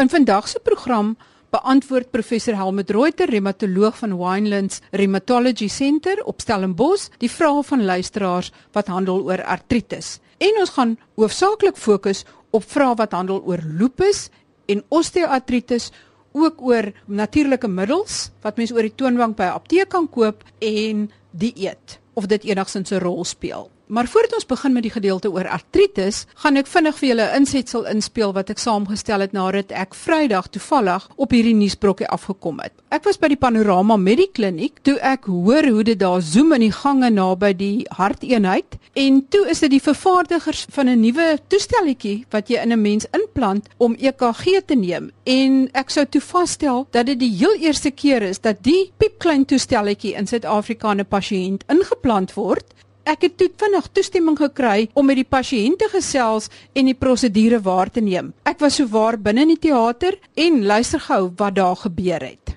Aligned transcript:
In 0.00 0.08
vandag 0.08 0.48
se 0.48 0.60
program 0.64 1.16
beantwoord 1.50 2.10
professor 2.10 2.54
Helmut 2.56 2.90
Reuter, 2.90 3.28
reumatoloog 3.28 3.98
van 3.98 4.16
Winelands 4.16 4.80
Rheumatology 4.90 5.68
Center 5.68 6.22
op 6.24 6.40
Stellenbosch, 6.40 7.10
die 7.18 7.28
vrae 7.30 7.60
van 7.62 7.84
luisteraars 7.84 8.48
wat 8.72 8.88
handel 8.88 9.20
oor 9.28 9.42
artritis. 9.44 10.14
En 10.38 10.56
ons 10.62 10.72
gaan 10.72 10.94
hoofsaaklik 11.20 11.76
fokus 11.76 12.24
op 12.50 12.64
vrae 12.64 12.94
wat 12.96 13.12
handel 13.12 13.42
oor 13.44 13.60
lupus 13.60 14.30
en 14.72 14.80
osteoartritis, 14.88 15.90
ook 16.32 16.62
oor 16.62 16.88
natuurlike 17.04 17.68
middels 17.68 18.30
wat 18.40 18.56
mens 18.56 18.72
oor 18.72 18.88
die 18.88 18.96
toonbank 18.96 19.36
by 19.36 19.50
'n 19.52 19.58
apteek 19.60 19.88
kan 19.88 20.08
koop 20.08 20.44
en 20.58 21.10
dieet 21.30 22.00
of 22.14 22.26
dit 22.26 22.44
enigsins 22.44 22.90
'n 22.90 23.04
rol 23.04 23.24
speel. 23.24 23.68
Maar 23.90 24.06
voordat 24.06 24.34
ons 24.34 24.46
begin 24.46 24.72
met 24.72 24.82
die 24.82 24.90
gedeelte 24.90 25.30
oor 25.30 25.48
artritis, 25.48 26.20
gaan 26.38 26.54
ek 26.60 26.68
vinnig 26.70 26.98
vir 26.98 27.08
julle 27.08 27.24
'n 27.26 27.40
insetsel 27.40 27.86
inspel 27.90 28.32
wat 28.32 28.50
ek 28.50 28.58
saamgestel 28.62 29.20
het 29.20 29.32
nadat 29.32 29.72
ek 29.74 29.94
Vrydag 29.94 30.46
toevallig 30.46 31.08
op 31.16 31.30
hierdie 31.30 31.54
nuusbrokkie 31.54 32.06
afgekom 32.06 32.60
het. 32.60 32.72
Ek 32.88 33.04
was 33.04 33.18
by 33.18 33.28
die 33.28 33.36
Panorama 33.36 33.96
Medikliniek 33.96 34.78
toe 34.82 34.94
ek 35.00 35.24
hoor 35.24 35.66
hoe 35.66 35.82
dit 35.82 35.98
daar 35.98 36.22
zoom 36.22 36.52
in 36.52 36.60
die 36.60 36.72
gange 36.72 37.10
naby 37.10 37.52
die 37.56 37.86
harteenheid 37.88 38.78
en 38.94 39.28
toe 39.28 39.48
is 39.50 39.58
dit 39.58 39.70
die 39.70 39.82
vervaardigers 39.82 40.66
van 40.70 40.88
'n 40.88 41.00
nuwe 41.00 41.38
toestelletjie 41.48 42.26
wat 42.30 42.48
jy 42.48 42.62
in 42.62 42.72
'n 42.72 42.82
mens 42.82 43.06
inplant 43.10 43.66
om 43.76 43.96
EKG 43.98 44.62
te 44.66 44.74
neem 44.74 45.10
en 45.24 45.68
ek 45.72 45.90
sou 45.90 46.06
toe 46.06 46.20
vasstel 46.20 46.86
dat 46.90 47.06
dit 47.06 47.18
die 47.18 47.34
heel 47.36 47.54
eerste 47.54 47.90
keer 47.90 48.22
is 48.22 48.38
dat 48.38 48.62
die 48.62 48.92
piepklein 48.98 49.44
toestelletjie 49.44 50.14
in 50.14 50.26
Suid-Afrika 50.26 50.94
'n 50.94 51.06
pasiënt 51.06 51.64
ingeplant 51.68 52.34
word 52.34 52.64
ek 53.08 53.26
het 53.26 53.36
toe 53.40 53.48
vinnig 53.62 53.88
toestemming 53.92 54.38
gekry 54.38 54.88
om 54.94 55.06
met 55.06 55.18
die 55.20 55.28
pasiënte 55.28 55.88
gesels 55.92 56.50
en 56.74 56.90
die 56.90 56.96
prosedure 56.96 57.60
waar 57.64 57.90
te 57.90 58.00
neem. 58.04 58.32
Ek 58.44 58.60
was 58.60 58.78
souwaar 58.80 59.18
binne 59.18 59.46
in 59.46 59.54
die 59.54 59.62
teater 59.68 60.18
en 60.36 60.64
luister 60.66 61.00
gou 61.00 61.30
wat 61.36 61.56
daar 61.56 61.76
gebeur 61.76 62.24
het. 62.24 62.56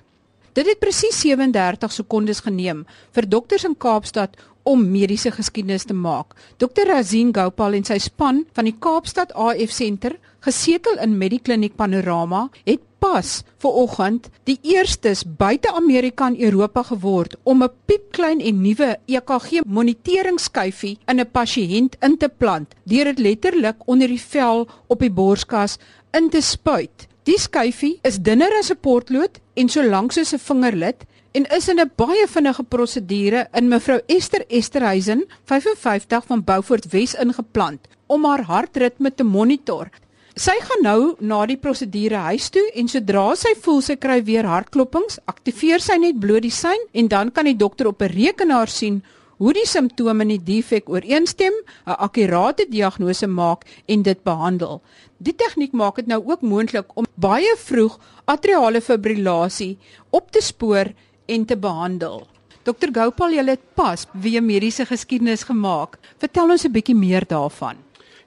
Dit 0.54 0.68
het 0.70 0.78
presies 0.78 1.16
37 1.24 1.92
sekondes 1.92 2.44
geneem 2.44 2.84
vir 3.14 3.26
dokters 3.26 3.64
in 3.66 3.74
Kaapstad 3.74 4.36
om 4.64 4.84
mediese 4.90 5.32
geskiedenis 5.34 5.84
te 5.84 5.94
maak. 5.94 6.36
Dr 6.62 6.88
Razin 6.88 7.32
Gopal 7.34 7.74
en 7.80 7.84
sy 7.84 7.98
span 7.98 8.44
van 8.56 8.68
die 8.68 8.76
Kaapstad 8.78 9.34
AF 9.34 9.74
Senter, 9.74 10.14
gesetel 10.44 10.98
in 11.00 11.16
Medikliniek 11.18 11.76
Panorama, 11.76 12.48
het 12.64 12.82
pas 13.04 13.42
ver 13.60 13.76
oggend 13.84 14.28
die 14.48 14.56
eerstes 14.74 15.22
buite 15.24 15.72
Amerika 15.76 16.26
en 16.30 16.38
Europa 16.40 16.82
geword 16.90 17.36
om 17.44 17.62
'n 17.62 17.72
piepklein 17.86 18.40
en 18.40 18.60
nuwe 18.62 18.96
EKG 19.06 19.64
monitoringsskyfie 19.64 20.98
in 21.06 21.20
'n 21.20 21.30
pasiënt 21.32 21.96
in 22.00 22.16
te 22.16 22.28
plant 22.28 22.74
deur 22.84 23.04
dit 23.04 23.18
letterlik 23.18 23.76
onder 23.84 24.08
die 24.08 24.20
vel 24.20 24.68
op 24.86 24.98
die 25.00 25.10
borskas 25.10 25.78
in 26.12 26.30
te 26.30 26.40
spuit. 26.40 27.08
Die 27.22 27.38
skyfie 27.38 27.98
is 28.02 28.18
dunner 28.18 28.52
as 28.58 28.70
'n 28.70 28.80
potlood 28.80 29.40
en 29.54 29.68
so 29.68 29.82
lank 29.82 30.12
soos 30.12 30.32
'n 30.32 30.38
vingerlid 30.38 31.04
en 31.32 31.44
is 31.56 31.68
in 31.68 31.80
'n 31.80 31.90
baie 31.96 32.26
vinnige 32.26 32.62
prosedure 32.62 33.48
in 33.52 33.68
mevrou 33.68 34.00
Esther 34.06 34.44
Esterhuizen 34.48 35.24
55 35.44 36.26
van 36.26 36.44
Beaufort 36.44 36.92
Wes 36.92 37.14
ingeplant 37.14 37.80
om 38.06 38.24
haar 38.24 38.42
hartritme 38.42 39.14
te 39.14 39.24
monitor 39.24 39.88
Sy 40.34 40.56
gaan 40.66 40.80
nou 40.82 41.00
na 41.22 41.44
die 41.46 41.54
prosedure 41.62 42.18
huis 42.26 42.48
toe 42.50 42.64
en 42.74 42.88
sodra 42.90 43.36
sy 43.38 43.52
voel 43.62 43.76
sy 43.86 43.94
kry 44.02 44.16
weer 44.26 44.48
hartklopings, 44.50 45.20
aktiveer 45.30 45.78
sy 45.78 45.94
net 46.02 46.18
bloot 46.18 46.42
die 46.42 46.50
sein 46.50 46.80
en 46.90 47.06
dan 47.12 47.30
kan 47.30 47.46
die 47.46 47.54
dokter 47.54 47.86
op 47.86 48.02
'n 48.02 48.10
rekenaar 48.10 48.66
sien 48.66 49.04
hoe 49.38 49.52
die 49.54 49.66
simptome 49.66 50.22
en 50.22 50.32
die 50.34 50.42
defek 50.42 50.90
ooreenstem, 50.90 51.54
'n 51.86 51.98
akkurate 52.06 52.66
diagnose 52.68 53.26
maak 53.26 53.62
en 53.86 54.02
dit 54.02 54.24
behandel. 54.24 54.82
Die 55.18 55.34
tegniek 55.34 55.72
maak 55.72 55.96
dit 55.96 56.06
nou 56.06 56.20
ook 56.26 56.42
moontlik 56.42 56.90
om 56.96 57.06
baie 57.14 57.54
vroeg 57.56 57.98
atriale 58.24 58.80
fibrillasie 58.80 59.78
op 60.10 60.32
te 60.32 60.42
spoor 60.42 60.92
en 61.26 61.44
te 61.44 61.56
behandel. 61.56 62.26
Dokter 62.64 62.90
Gopal, 62.92 63.30
jy 63.30 63.44
het 63.46 63.74
pas 63.74 64.06
weer 64.12 64.42
mediese 64.42 64.84
geskiedenis 64.84 65.44
gemaak. 65.44 65.98
Vertel 66.18 66.50
ons 66.50 66.64
'n 66.64 66.72
bietjie 66.72 66.96
meer 66.96 67.24
daarvan. 67.24 67.76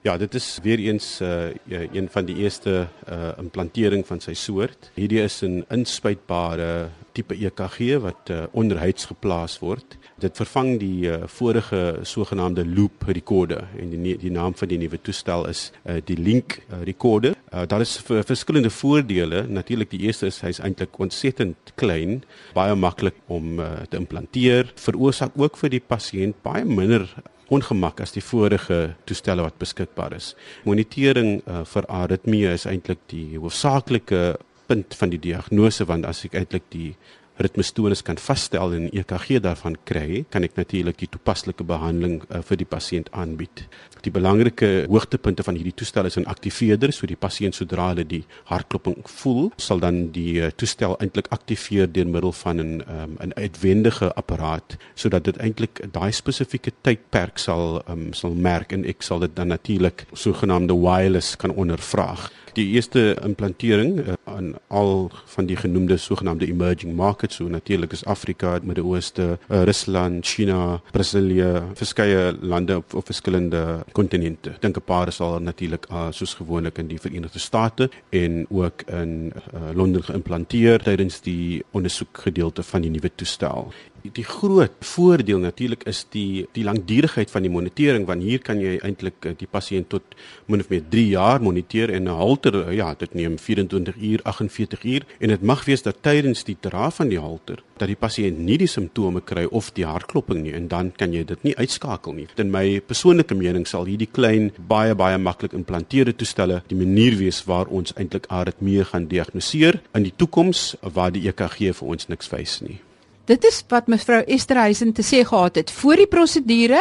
Ja, 0.06 0.16
dit 0.16 0.34
is 0.34 0.58
weer 0.62 0.78
eens 0.78 1.20
uh, 1.20 1.50
een 1.66 2.08
van 2.10 2.24
die 2.24 2.36
eerste 2.36 2.86
uh, 3.10 3.28
implantering 3.38 4.06
van 4.06 4.20
sy 4.22 4.34
soort. 4.38 4.90
Hierdie 4.94 5.24
is 5.24 5.40
'n 5.42 5.64
inspuitbare 5.74 6.90
tipe 7.12 7.34
EKG 7.34 7.98
wat 7.98 8.30
uh, 8.30 8.44
onderhuids 8.52 9.04
geplaas 9.10 9.58
word. 9.58 9.96
Dit 10.18 10.36
vervang 10.36 10.78
die 10.78 11.10
uh, 11.10 11.26
vorige 11.26 11.98
sogenaamde 12.02 12.66
loop 12.66 13.02
recorder 13.06 13.66
en 13.78 13.90
die 13.90 14.16
die 14.16 14.30
naam 14.30 14.54
van 14.54 14.68
die 14.68 14.78
nuwe 14.78 15.00
toestel 15.02 15.48
is 15.48 15.72
uh, 15.84 15.98
die 16.04 16.16
link 16.16 16.62
uh, 16.70 16.82
recorder. 16.84 17.34
Uh, 17.52 17.66
daar 17.66 17.80
is 17.80 17.98
verskillende 18.06 18.70
voordele. 18.70 19.46
Natuurlik 19.48 19.90
die 19.90 20.00
eerste 20.06 20.26
is 20.26 20.40
hy's 20.40 20.60
eintlik 20.60 20.98
ontsettend 20.98 21.56
klein, 21.74 22.22
baie 22.54 22.74
maklik 22.74 23.18
om 23.26 23.58
uh, 23.58 23.82
te 23.88 23.96
implanteer. 23.96 24.72
Veroorsaak 24.74 25.34
ook 25.34 25.56
vir 25.56 25.70
die 25.70 25.82
pasiënt 25.82 26.38
baie 26.42 26.64
minder 26.64 27.10
ongemak 27.54 28.00
as 28.04 28.12
die 28.12 28.24
vorige 28.24 28.94
toestelle 29.08 29.44
wat 29.46 29.58
beskikbaar 29.60 30.16
is. 30.16 30.34
Monitering 30.68 31.38
uh, 31.46 31.62
vir 31.64 31.88
aritmie 31.88 32.44
is 32.50 32.66
eintlik 32.68 33.00
die 33.12 33.38
hoofsaaklike 33.38 34.36
punt 34.68 34.94
van 35.00 35.12
die 35.14 35.20
diagnose 35.22 35.86
want 35.88 36.06
as 36.08 36.24
ek 36.28 36.36
eintlik 36.36 36.68
die 36.74 36.90
ritmestonus 37.38 38.02
kan 38.02 38.18
vasstel 38.18 38.74
en 38.74 38.88
EKG 38.92 39.38
daarvan 39.42 39.76
kry, 39.88 40.24
kan 40.30 40.44
ek 40.46 40.56
natuurlik 40.58 40.98
die 40.98 41.10
toepaslike 41.10 41.64
behandeling 41.64 42.22
uh, 42.28 42.42
vir 42.42 42.60
die 42.60 42.68
pasiënt 42.68 43.10
aanbied. 43.12 43.66
Die 44.02 44.12
belangrike 44.14 44.86
hoogtepunte 44.88 45.42
van 45.46 45.58
hierdie 45.58 45.74
toestel 45.74 46.06
is 46.06 46.18
'n 46.18 46.26
aktiveerder, 46.26 46.92
so 46.92 47.06
die 47.06 47.18
pasiënt 47.18 47.54
sodra 47.54 47.88
hulle 47.90 48.04
die 48.04 48.24
hartkloping 48.50 49.02
voel, 49.04 49.52
sal 49.56 49.78
dan 49.78 50.10
die 50.12 50.40
uh, 50.40 50.50
toestel 50.50 50.96
eintlik 51.02 51.26
aktiveer 51.30 51.90
deur 51.92 52.06
middel 52.06 52.32
van 52.32 52.60
'n 52.60 52.82
um, 52.88 53.16
'n 53.20 53.32
uitwendige 53.36 54.12
apparaat 54.14 54.76
sodat 54.94 55.24
dit 55.24 55.36
eintlik 55.36 55.80
daai 55.92 56.12
spesifieke 56.12 56.72
tydperk 56.82 57.38
sal 57.38 57.82
um, 57.88 58.12
sal 58.12 58.34
merk 58.34 58.72
en 58.72 58.84
ek 58.84 59.02
sal 59.02 59.18
dit 59.18 59.36
dan 59.36 59.48
natuurlik 59.48 60.06
sogenaamde 60.12 60.74
wireless 60.74 61.36
kan 61.36 61.50
ondervraag 61.50 62.30
die 62.58 62.66
eerste 62.74 63.14
implantering 63.22 63.98
uh, 64.02 64.16
aan 64.28 64.52
al 64.66 65.10
van 65.34 65.46
die 65.46 65.56
genoemde 65.56 65.96
sogenaamde 65.96 66.46
emerging 66.46 66.94
markets 66.96 67.38
so 67.38 67.48
natuurlik 67.48 67.92
is 67.92 68.04
Afrika, 68.04 68.58
Midde-Ooste, 68.62 69.38
uh, 69.38 69.62
Rusland, 69.68 70.26
China, 70.26 70.80
Brasilië, 70.92 71.62
verskeie 71.78 72.32
lande 72.40 72.76
op, 72.82 72.94
op 72.94 73.06
verskillende 73.06 73.62
kontinente. 73.92 74.54
Dink 74.60 74.76
'n 74.76 74.84
paar 74.84 75.08
is 75.08 75.20
al 75.20 75.38
natuurlik 75.40 75.86
uh, 75.90 76.06
soos 76.10 76.34
gewoonlik 76.34 76.78
in 76.78 76.88
die 76.88 77.00
Verenigde 77.00 77.38
State 77.38 77.90
en 78.10 78.46
ook 78.50 78.82
in 78.82 79.32
uh, 79.32 79.70
Londen 79.74 80.02
geïmplanteer 80.02 80.82
tydens 80.82 81.20
die 81.20 81.64
ondersoekgedeelte 81.70 82.62
van 82.62 82.80
die 82.80 82.90
nuwe 82.90 83.10
toestel 83.14 83.72
die 84.02 84.24
groot 84.24 84.72
voordeel 84.80 85.38
natuurlik 85.42 85.84
is 85.90 86.04
die 86.14 86.46
die 86.52 86.64
langdurigheid 86.64 87.30
van 87.30 87.42
die 87.42 87.52
monitering 87.52 88.06
want 88.06 88.22
hier 88.22 88.42
kan 88.42 88.60
jy 88.60 88.78
eintlik 88.84 89.26
eh, 89.26 89.34
die 89.38 89.48
pasiënt 89.50 89.88
tot 89.92 90.16
min 90.46 90.60
of 90.60 90.70
meer 90.72 90.84
3 90.90 91.06
jaar 91.08 91.42
moniteer 91.42 91.90
en 91.90 92.08
'n 92.08 92.18
halter 92.20 92.68
eh, 92.68 92.76
ja 92.76 92.94
dit 92.94 93.14
neem 93.14 93.38
24 93.38 93.96
uur 93.96 94.20
48 94.22 94.84
uur 94.84 95.06
en 95.18 95.28
dit 95.28 95.42
mag 95.42 95.64
wees 95.64 95.82
dat 95.82 96.02
tydens 96.02 96.44
die 96.44 96.56
terapie 96.60 96.96
van 96.98 97.08
die 97.08 97.20
halter 97.20 97.62
dat 97.78 97.88
die 97.88 97.96
pasiënt 97.96 98.38
nie 98.38 98.58
die 98.58 98.70
simptome 98.70 99.20
kry 99.20 99.44
of 99.50 99.70
die 99.76 99.86
hartklopping 99.86 100.42
nie 100.42 100.54
en 100.54 100.68
dan 100.68 100.90
kan 100.96 101.12
jy 101.12 101.24
dit 101.24 101.42
nie 101.46 101.54
uitskakel 101.56 102.12
nie. 102.12 102.26
In 102.36 102.50
my 102.50 102.80
persoonlike 102.80 103.34
mening 103.34 103.66
sal 103.66 103.84
hierdie 103.84 104.10
klein 104.10 104.50
baie 104.58 104.94
baie 104.94 105.18
maklik 105.18 105.52
implanteerde 105.52 106.16
toestelle 106.16 106.62
die 106.72 106.78
manier 106.78 107.18
wees 107.18 107.44
waar 107.46 107.66
ons 107.66 107.94
eintlik 107.94 108.26
aritmie 108.40 108.84
gaan 108.84 109.08
diagnoseer 109.08 109.80
in 109.94 110.02
die 110.02 110.16
toekoms 110.16 110.74
waar 110.82 111.14
die 111.14 111.28
EKG 111.28 111.72
vir 111.80 111.88
ons 111.88 112.08
niks 112.08 112.30
wys 112.34 112.60
nie. 112.66 112.80
Dit 113.28 113.44
is 113.44 113.58
wat 113.68 113.90
mevrou 113.92 114.22
Esterhuizen 114.24 114.94
te 114.96 115.02
sê 115.04 115.18
gehad 115.28 115.58
het 115.60 115.70
voor 115.70 116.00
die 116.00 116.06
prosedure. 116.08 116.78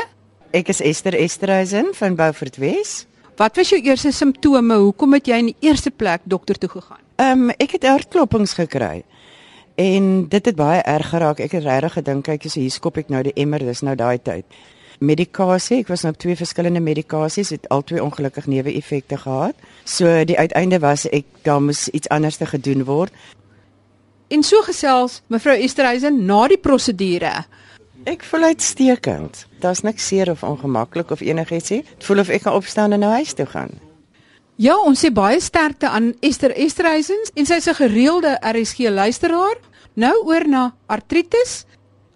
Ek 0.55 0.69
is 0.71 0.79
Esther 0.79 1.17
Esterhuizen 1.19 1.89
van 1.97 2.15
Beaufort 2.15 2.55
Wes. 2.63 3.01
Wat 3.35 3.57
was 3.59 3.73
jou 3.73 3.79
eerste 3.83 4.13
simptome? 4.15 4.77
Hoekom 4.79 5.17
het 5.17 5.27
jy 5.27 5.41
in 5.43 5.49
die 5.49 5.67
eerste 5.67 5.91
plek 5.91 6.23
dokter 6.23 6.55
toe 6.55 6.69
gegaan? 6.71 7.01
Ehm 7.19 7.49
um, 7.49 7.51
ek 7.59 7.75
het 7.75 7.83
hartklopings 7.83 8.55
gekry. 8.55 9.03
En 9.75 10.29
dit 10.31 10.45
het 10.45 10.55
baie 10.55 10.79
erg 10.87 11.09
geraak. 11.11 11.43
Ek 11.43 11.51
het 11.51 11.67
regtig 11.67 11.97
gedink 11.99 12.23
kyk 12.29 12.47
as 12.47 12.55
hier 12.55 12.71
skop 12.71 12.97
ek 13.03 13.11
nou 13.11 13.25
die 13.27 13.35
emmer, 13.35 13.59
dis 13.59 13.83
nou 13.83 13.95
daai 13.99 14.15
tyd. 14.17 14.47
Medikasie, 15.03 15.81
ek 15.83 15.91
was 15.91 16.05
nou 16.05 16.13
op 16.15 16.21
twee 16.23 16.39
verskillende 16.39 16.79
medikasies, 16.79 17.51
het 17.51 17.67
al 17.69 17.83
twee 17.83 17.99
ongelukkig 18.03 18.47
neeweffekte 18.47 19.19
gehad. 19.19 19.59
So 19.83 20.23
die 20.23 20.39
uiteinde 20.39 20.79
was 20.79 21.09
ek 21.11 21.27
daar 21.43 21.59
moes 21.61 21.89
iets 21.91 22.07
anders 22.07 22.39
te 22.39 22.47
gedoen 22.47 22.87
word. 22.87 23.11
En 24.27 24.43
so 24.43 24.61
gesels 24.61 25.21
mevrou 25.31 25.55
Esterhuizen 25.55 26.25
na 26.25 26.47
die 26.51 26.59
prosedure. 26.59 27.45
Ek 28.07 28.23
voel 28.27 28.49
uitstekend. 28.51 29.45
Daar's 29.63 29.83
niks 29.87 30.07
seer 30.07 30.29
of 30.31 30.43
ongemaklik 30.43 31.11
of 31.11 31.23
enigiets 31.23 31.71
nie. 31.71 31.83
Dit 31.83 32.07
voel 32.07 32.23
of 32.23 32.31
ek 32.31 32.43
kan 32.43 32.57
opstaan 32.59 32.95
en 32.95 33.03
na 33.03 33.13
huis 33.19 33.33
toe 33.33 33.47
gaan. 33.47 33.71
Ja, 34.57 34.75
ons 34.81 35.03
sê 35.03 35.11
baie 35.13 35.39
sterkte 35.39 35.89
aan 35.89 36.13
Esther 36.25 36.51
Esterhuizen 36.55 37.19
en 37.35 37.45
sy's 37.45 37.67
'n 37.67 37.79
gereelde 37.79 38.37
RSG 38.41 38.89
luisteraar. 38.89 39.57
Nou 39.93 40.15
oor 40.25 40.47
na 40.47 40.73
artritis. 40.87 41.65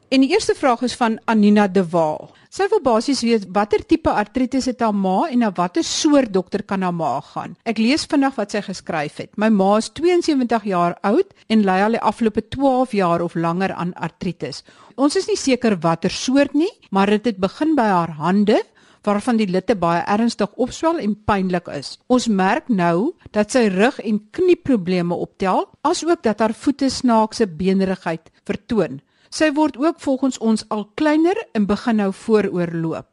En 0.10 0.22
die 0.22 0.30
eerste 0.30 0.56
vraag 0.56 0.82
is 0.82 0.96
van 0.96 1.20
Anina 1.26 1.68
De 1.68 1.88
Waal. 1.90 2.32
Sy 2.52 2.66
wil 2.68 2.82
basies 2.84 3.22
weet 3.24 3.46
watter 3.56 3.80
tipe 3.88 4.12
artritis 4.12 4.66
het 4.68 4.82
haar 4.84 4.92
ma 4.92 5.22
en 5.32 5.40
na 5.40 5.54
watter 5.56 5.86
soort 5.88 6.34
dokter 6.36 6.66
kan 6.68 6.82
haar 6.84 6.92
ma 6.92 7.14
gaan. 7.24 7.54
Ek 7.64 7.78
lees 7.80 8.04
vinnig 8.12 8.34
wat 8.36 8.52
sy 8.52 8.60
geskryf 8.66 9.22
het. 9.22 9.30
My 9.40 9.48
ma 9.48 9.78
is 9.80 9.88
72 9.96 10.66
jaar 10.68 10.98
oud 11.08 11.30
en 11.48 11.62
ly 11.64 11.78
al 11.80 11.96
die 11.96 12.02
afgelope 12.10 12.44
12 12.52 12.96
jaar 13.00 13.24
of 13.24 13.38
langer 13.40 13.72
aan 13.72 13.94
artritis. 13.96 14.66
Ons 15.00 15.16
is 15.16 15.30
nie 15.32 15.38
seker 15.40 15.78
watter 15.80 16.12
soort 16.12 16.52
nie, 16.52 16.68
maar 16.92 17.08
dit 17.08 17.22
het, 17.22 17.38
het 17.38 17.40
begin 17.40 17.72
by 17.80 17.88
haar 17.88 18.12
hande 18.20 18.60
waarvan 19.08 19.40
die 19.40 19.48
litte 19.48 19.78
baie 19.80 20.02
ernstig 20.12 20.52
opswel 20.60 21.00
en 21.00 21.16
pynlik 21.16 21.72
is. 21.72 21.94
Ons 22.12 22.28
merk 22.28 22.68
nou 22.68 23.14
dat 23.32 23.56
sy 23.56 23.70
rug 23.72 23.96
en 24.04 24.20
knieprobleme 24.36 25.16
optel, 25.16 25.70
asook 25.88 26.20
dat 26.28 26.44
haar 26.44 26.54
voete 26.54 26.92
snaakse 26.92 27.48
beenerigheid 27.48 28.28
vertoon. 28.44 29.00
Sy 29.32 29.48
word 29.56 29.78
ook 29.80 30.00
volgens 30.04 30.38
ons 30.44 30.66
al 30.68 30.90
kleiner 31.00 31.38
en 31.56 31.66
begin 31.66 32.02
nou 32.02 32.10
vooroorloop. 32.12 33.08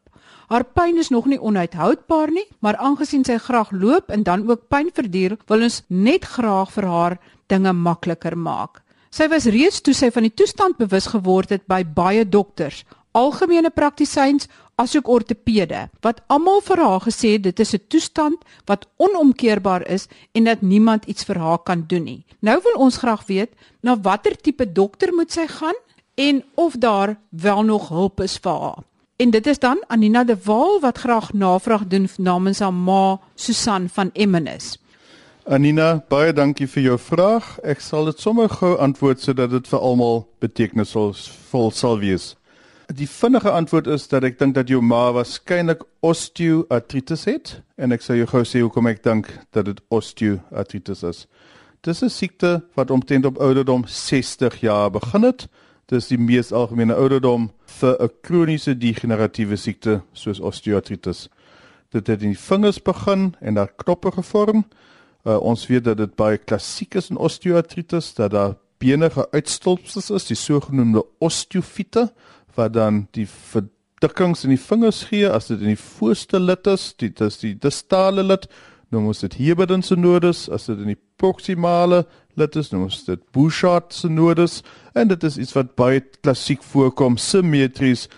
Haar 0.49 0.65
pyn 0.65 0.99
is 0.99 1.13
nog 1.15 1.29
nie 1.31 1.39
onuithoudbaar 1.39 2.33
nie, 2.35 2.47
maar 2.59 2.77
aangesien 2.77 3.23
sy 3.25 3.37
graag 3.39 3.71
loop 3.71 4.11
en 4.11 4.25
dan 4.27 4.43
ook 4.49 4.67
pyn 4.73 4.91
verduur, 4.95 5.37
wil 5.47 5.63
ons 5.63 5.83
net 5.87 6.25
graag 6.25 6.73
vir 6.75 6.89
haar 6.91 7.19
dinge 7.47 7.73
makliker 7.73 8.35
maak. 8.37 8.83
Sy 9.15 9.29
was 9.31 9.47
reeds 9.47 9.81
toe 9.81 9.95
sy 9.95 10.11
van 10.11 10.27
die 10.27 10.35
toestand 10.35 10.81
bewus 10.81 11.07
geword 11.13 11.55
het 11.55 11.69
by 11.71 11.85
baie 11.85 12.25
dokters, 12.27 12.83
algemene 13.15 13.71
praktisyns 13.71 14.49
asook 14.79 15.09
ortopede 15.11 15.87
wat 16.05 16.21
almal 16.33 16.61
vir 16.67 16.83
haar 16.83 17.03
gesê 17.07 17.35
het 17.37 17.45
dit 17.47 17.61
is 17.61 17.75
'n 17.75 17.87
toestand 17.89 18.45
wat 18.67 18.87
onomkeerbaar 18.97 19.87
is 19.87 20.09
en 20.35 20.45
dat 20.45 20.63
niemand 20.63 21.07
iets 21.07 21.25
vir 21.25 21.39
haar 21.39 21.59
kan 21.59 21.85
doen 21.87 22.05
nie. 22.05 22.25
Nou 22.41 22.61
wil 22.63 22.75
ons 22.75 22.97
graag 22.97 23.27
weet 23.27 23.53
na 23.83 23.97
watter 24.01 24.37
tipe 24.37 24.73
dokter 24.73 25.13
moet 25.15 25.33
sy 25.33 25.47
gaan 25.47 25.75
en 26.19 26.45
of 26.55 26.75
daar 26.77 27.19
wel 27.29 27.63
nog 27.63 27.89
hulp 27.89 28.21
is 28.21 28.39
vir 28.43 28.61
haar. 28.61 28.83
En 29.17 29.31
dit 29.31 29.47
is 29.47 29.59
dan 29.59 29.85
Anina 29.87 30.25
de 30.25 30.37
Waal 30.45 30.81
wat 30.81 30.99
graag 30.99 31.33
navraag 31.33 31.87
doen 31.87 32.09
namens 32.17 32.59
haar 32.59 32.75
ma 32.75 33.21
Susan 33.35 33.89
van 33.89 34.11
Emmenis. 34.13 34.79
Anina, 35.45 36.03
baie 36.09 36.33
dankie 36.33 36.67
vir 36.67 36.83
jou 36.83 36.97
vraag. 36.99 37.53
Ek 37.63 37.81
sal 37.81 38.11
dit 38.11 38.21
sommer 38.21 38.51
gou 38.51 38.75
antwoord 38.79 39.23
sodat 39.23 39.51
dit 39.55 39.71
vir 39.71 39.79
almal 39.79 40.25
betekenisvol 40.43 41.71
sal 41.71 41.99
wees. 42.03 42.35
Die 42.95 43.09
vinnige 43.09 43.51
antwoord 43.51 43.87
is 43.87 44.09
dat 44.09 44.27
ek 44.27 44.39
dink 44.39 44.57
dat 44.59 44.69
jou 44.69 44.83
ma 44.83 45.13
waarskynlik 45.15 45.87
osteoartritis 46.03 47.25
het 47.31 47.55
en 47.77 47.95
ek 47.95 48.03
sal 48.03 48.19
jou 48.19 48.27
gou 48.27 48.43
sê 48.43 48.65
hoekom 48.65 48.91
ek 48.91 49.05
dink 49.07 49.31
dat 49.55 49.71
dit 49.71 49.81
osteoartritis 49.95 51.07
is. 51.07 51.27
Dis 51.87 52.03
'n 52.03 52.11
siekte 52.11 52.63
wat 52.75 52.91
omtrent 52.91 53.25
op 53.25 53.39
ouderdom 53.39 53.87
60 53.87 54.61
jaar 54.61 54.91
begin 54.91 55.23
het. 55.23 55.47
Dis 55.89 56.11
die 56.11 56.19
mees 56.21 56.51
algemene 56.53 56.93
ouderdom 57.01 57.49
vir 57.81 57.97
'n 57.97 58.11
kroniese 58.23 58.75
degeneratiewe 58.77 59.57
siekte 59.57 60.03
soos 60.13 60.41
osteoartritis. 60.41 61.29
Dit 61.93 62.07
het 62.07 62.23
in 62.23 62.35
die 62.35 62.39
vingers 62.39 62.83
begin 62.83 63.35
en 63.41 63.55
daar 63.55 63.73
knoppe 63.77 64.11
gevorm. 64.13 64.65
Uh, 65.25 65.41
ons 65.41 65.67
weet 65.67 65.85
dat 65.85 65.97
dit 65.97 66.15
baie 66.17 66.37
klassiek 66.37 66.95
is 66.95 67.11
in 67.11 67.17
osteoartritis 67.17 68.15
dat 68.15 68.31
daar 68.31 68.57
benige 68.79 69.31
uitstulpsels 69.33 70.11
is, 70.11 70.27
die 70.27 70.37
sogenaamde 70.37 71.05
osteofiete 71.19 72.13
wat 72.55 72.73
dan 72.73 73.07
die 73.11 73.27
verdikkings 73.27 74.45
in 74.45 74.51
die 74.51 74.61
vingers 74.61 75.03
gee 75.09 75.31
as 75.31 75.47
dit 75.47 75.61
in 75.61 75.73
die 75.73 75.83
voorste 75.99 76.41
lid 76.41 76.67
is, 76.67 76.93
dit 76.97 77.21
is 77.21 77.39
die 77.39 77.55
distale 77.55 78.23
lid, 78.23 78.47
nou 78.91 79.03
moet 79.03 79.21
dit 79.21 79.35
Heberdin 79.35 79.83
synodes, 79.83 80.49
as 80.49 80.67
dit 80.67 80.79
in 80.79 80.93
die 80.93 81.01
proximale 81.17 82.05
lid 82.39 82.57
is, 82.57 82.71
nou 82.73 82.85
moet 82.85 83.07
dit 83.07 83.21
Bouchard 83.35 83.93
synodes 83.95 84.63
en 84.95 85.11
dit 85.11 85.25
is 85.29 85.39
iets 85.39 85.55
wat 85.57 85.75
baie 85.79 86.01
klassiek 86.23 86.63
voorkom, 86.63 87.19
simmetries 87.19 88.09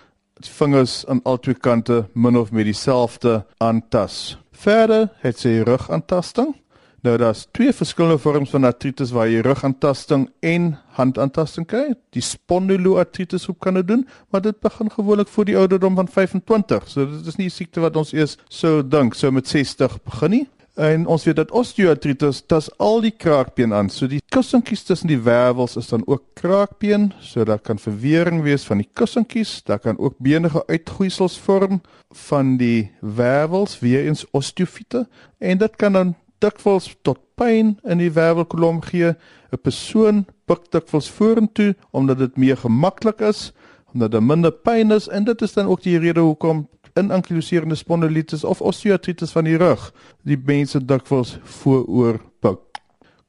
vingers 0.40 1.02
aan 1.08 1.20
albei 1.28 1.54
kante 1.54 2.04
min 2.14 2.38
of 2.40 2.52
meer 2.52 2.64
dieselfde 2.64 3.42
aantas. 3.60 4.38
Verder 4.52 5.10
het 5.24 5.40
sy 5.40 5.60
rugaantasting 5.66 6.54
Nou 7.00 7.16
daar's 7.16 7.46
twee 7.50 7.72
verskillende 7.72 8.18
vorms 8.18 8.50
van 8.50 8.64
artritis 8.68 9.12
waar 9.16 9.28
jy 9.28 9.40
rugaantasting 9.40 10.26
en 10.44 10.74
handaantasting 10.98 11.64
kry. 11.66 11.94
Die 12.12 12.22
spondyloartritis 12.24 13.46
hoe 13.48 13.54
kan 13.58 13.78
dit 13.80 13.88
doen? 13.88 14.02
Maar 14.28 14.44
dit 14.44 14.60
begin 14.60 14.90
gewoonlik 14.92 15.28
voor 15.28 15.48
die 15.48 15.56
ouderdom 15.56 15.96
van 15.96 16.08
25. 16.08 16.88
So 16.88 17.06
dit 17.08 17.26
is 17.26 17.36
nie 17.36 17.46
'n 17.46 17.50
siekte 17.50 17.80
wat 17.80 17.96
ons 17.96 18.12
eers 18.12 18.36
sou 18.48 18.88
dink 18.88 19.14
sou 19.14 19.32
met 19.32 19.48
60 19.48 20.02
begin 20.02 20.30
nie. 20.30 20.48
En 20.80 21.02
ons 21.12 21.24
weet 21.28 21.36
dat 21.36 21.50
osteoartritis 21.52 22.38
tas 22.48 22.70
al 22.80 23.02
die 23.04 23.12
kraakbeen 23.12 23.74
aan. 23.76 23.90
So 23.92 24.08
die 24.08 24.22
kussinkies 24.32 24.86
tussen 24.88 25.10
die 25.10 25.18
wervels 25.20 25.76
is 25.76 25.90
dan 25.92 26.06
ook 26.08 26.22
kraakbeen, 26.40 27.10
so 27.20 27.44
daar 27.44 27.60
kan 27.60 27.78
verwering 27.78 28.40
wees 28.46 28.64
van 28.64 28.80
die 28.80 28.88
kussinkies, 28.96 29.58
daar 29.68 29.78
kan 29.78 29.98
ook 29.98 30.16
benige 30.24 30.62
uitgroeisels 30.66 31.36
vorm 31.38 31.82
van 32.24 32.56
die 32.56 32.88
wervels, 33.00 33.76
weer 33.84 34.08
eens 34.08 34.24
osteofiete 34.32 35.04
en 35.38 35.60
dit 35.60 35.76
kan 35.76 35.92
dan 35.92 36.14
dikwels 36.40 36.94
tot 37.04 37.20
pyn 37.36 37.76
in 37.84 38.00
die 38.00 38.12
wervelkolom 38.16 38.80
gee. 38.80 39.12
'n 39.52 39.60
Persoon 39.60 40.24
buig 40.48 40.64
dikwels 40.72 41.10
vorentoe 41.10 41.74
omdat 41.92 42.18
dit 42.18 42.36
meer 42.36 42.56
gemaklik 42.56 43.20
is, 43.20 43.52
omdat 43.92 44.12
daar 44.12 44.24
minder 44.24 44.52
pyn 44.52 44.90
is 44.96 45.08
en 45.08 45.24
dit 45.24 45.42
is 45.42 45.52
dan 45.52 45.66
ook 45.66 45.82
die 45.82 45.98
rede 45.98 46.20
hoekom 46.20 46.68
in 46.94 47.10
ankylosierende 47.10 47.74
spondylitis 47.74 48.44
of 48.44 48.60
osteoartritis 48.60 49.30
van 49.30 49.44
die 49.44 49.56
rug 49.56 49.92
die 50.22 50.38
mense 50.44 50.84
dikwels 50.84 51.38
vooroor 51.42 52.20
buig. 52.40 52.58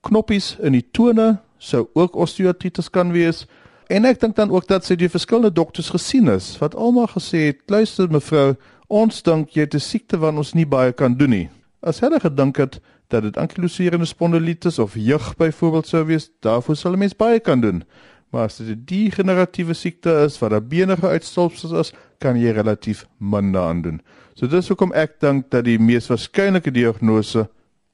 Knoppies 0.02 0.56
in 0.62 0.74
die 0.74 0.86
tone 0.92 1.40
sou 1.62 1.88
ook 1.94 2.16
osteoartritis 2.16 2.90
kan 2.90 3.12
wees. 3.14 3.46
En 3.92 4.06
ek 4.06 4.22
dink 4.22 4.36
dan 4.36 4.52
ook 4.52 4.68
dat 4.68 4.86
sy 4.88 4.96
die 4.98 5.10
verskillende 5.12 5.54
dokters 5.54 5.92
gesien 5.94 6.30
is 6.32 6.56
wat 6.62 6.76
almal 6.76 7.10
gesê 7.12 7.52
het, 7.52 7.62
luister 7.70 8.10
mevrou, 8.10 8.56
ons 8.88 9.22
dink 9.24 9.54
jy 9.56 9.68
het 9.68 9.76
'n 9.76 9.80
siekte 9.80 10.18
wat 10.18 10.36
ons 10.36 10.54
nie 10.54 10.66
baie 10.66 10.94
kan 10.94 11.14
doen 11.14 11.30
nie. 11.30 11.50
As 11.82 12.00
hulle 12.00 12.20
gedink 12.20 12.58
het 12.58 12.80
dat 13.10 13.24
dit 13.24 13.38
ankylosierende 13.38 14.06
spondylitis 14.06 14.80
of 14.80 14.96
jeug 14.96 15.36
byvoorbeeld 15.36 15.88
sou 15.88 16.06
wees, 16.06 16.30
daarvoor 16.42 16.76
sal 16.76 16.94
'n 16.94 17.00
mens 17.00 17.16
baie 17.16 17.40
kan 17.40 17.62
doen. 17.62 17.84
Maar 18.32 18.44
as 18.44 18.58
dit 18.58 18.68
'n 18.68 18.84
degeneratiewe 18.86 19.74
siekte 19.74 20.24
is 20.26 20.40
wat 20.40 20.52
'n 20.52 20.68
benige 20.68 21.08
uitstulpsels 21.08 21.72
is, 21.72 21.94
kan 22.22 22.38
jy 22.40 22.54
relatief 22.56 23.06
min 23.18 23.52
daaraan 23.52 23.82
doen. 23.82 24.02
So 24.36 24.48
dis 24.48 24.70
hoekom 24.72 24.94
ek 24.98 25.20
dink 25.22 25.50
dat 25.52 25.66
die 25.68 25.80
mees 25.80 26.10
waarskynlike 26.10 26.72
diagnose 26.72 27.48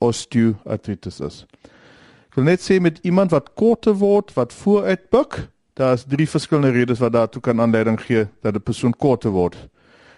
osteoartritis 0.03 1.21
is. 1.25 1.45
Ek 2.29 2.37
wil 2.37 2.49
net 2.51 2.61
sê 2.61 2.77
met 2.83 2.99
iemand 3.07 3.33
wat 3.33 3.53
korter 3.57 3.95
word, 3.97 4.33
wat 4.37 4.53
vooruit 4.53 5.09
buig, 5.09 5.47
daar 5.77 5.95
is 5.97 6.05
drie 6.09 6.27
verskillende 6.29 6.75
redes 6.75 7.01
wat 7.01 7.15
daartoe 7.15 7.41
kan 7.41 7.61
aanleiding 7.61 7.99
gee 8.01 8.27
dat 8.41 8.55
'n 8.55 8.61
persoon 8.61 8.93
korter 8.93 9.31
word. 9.31 9.57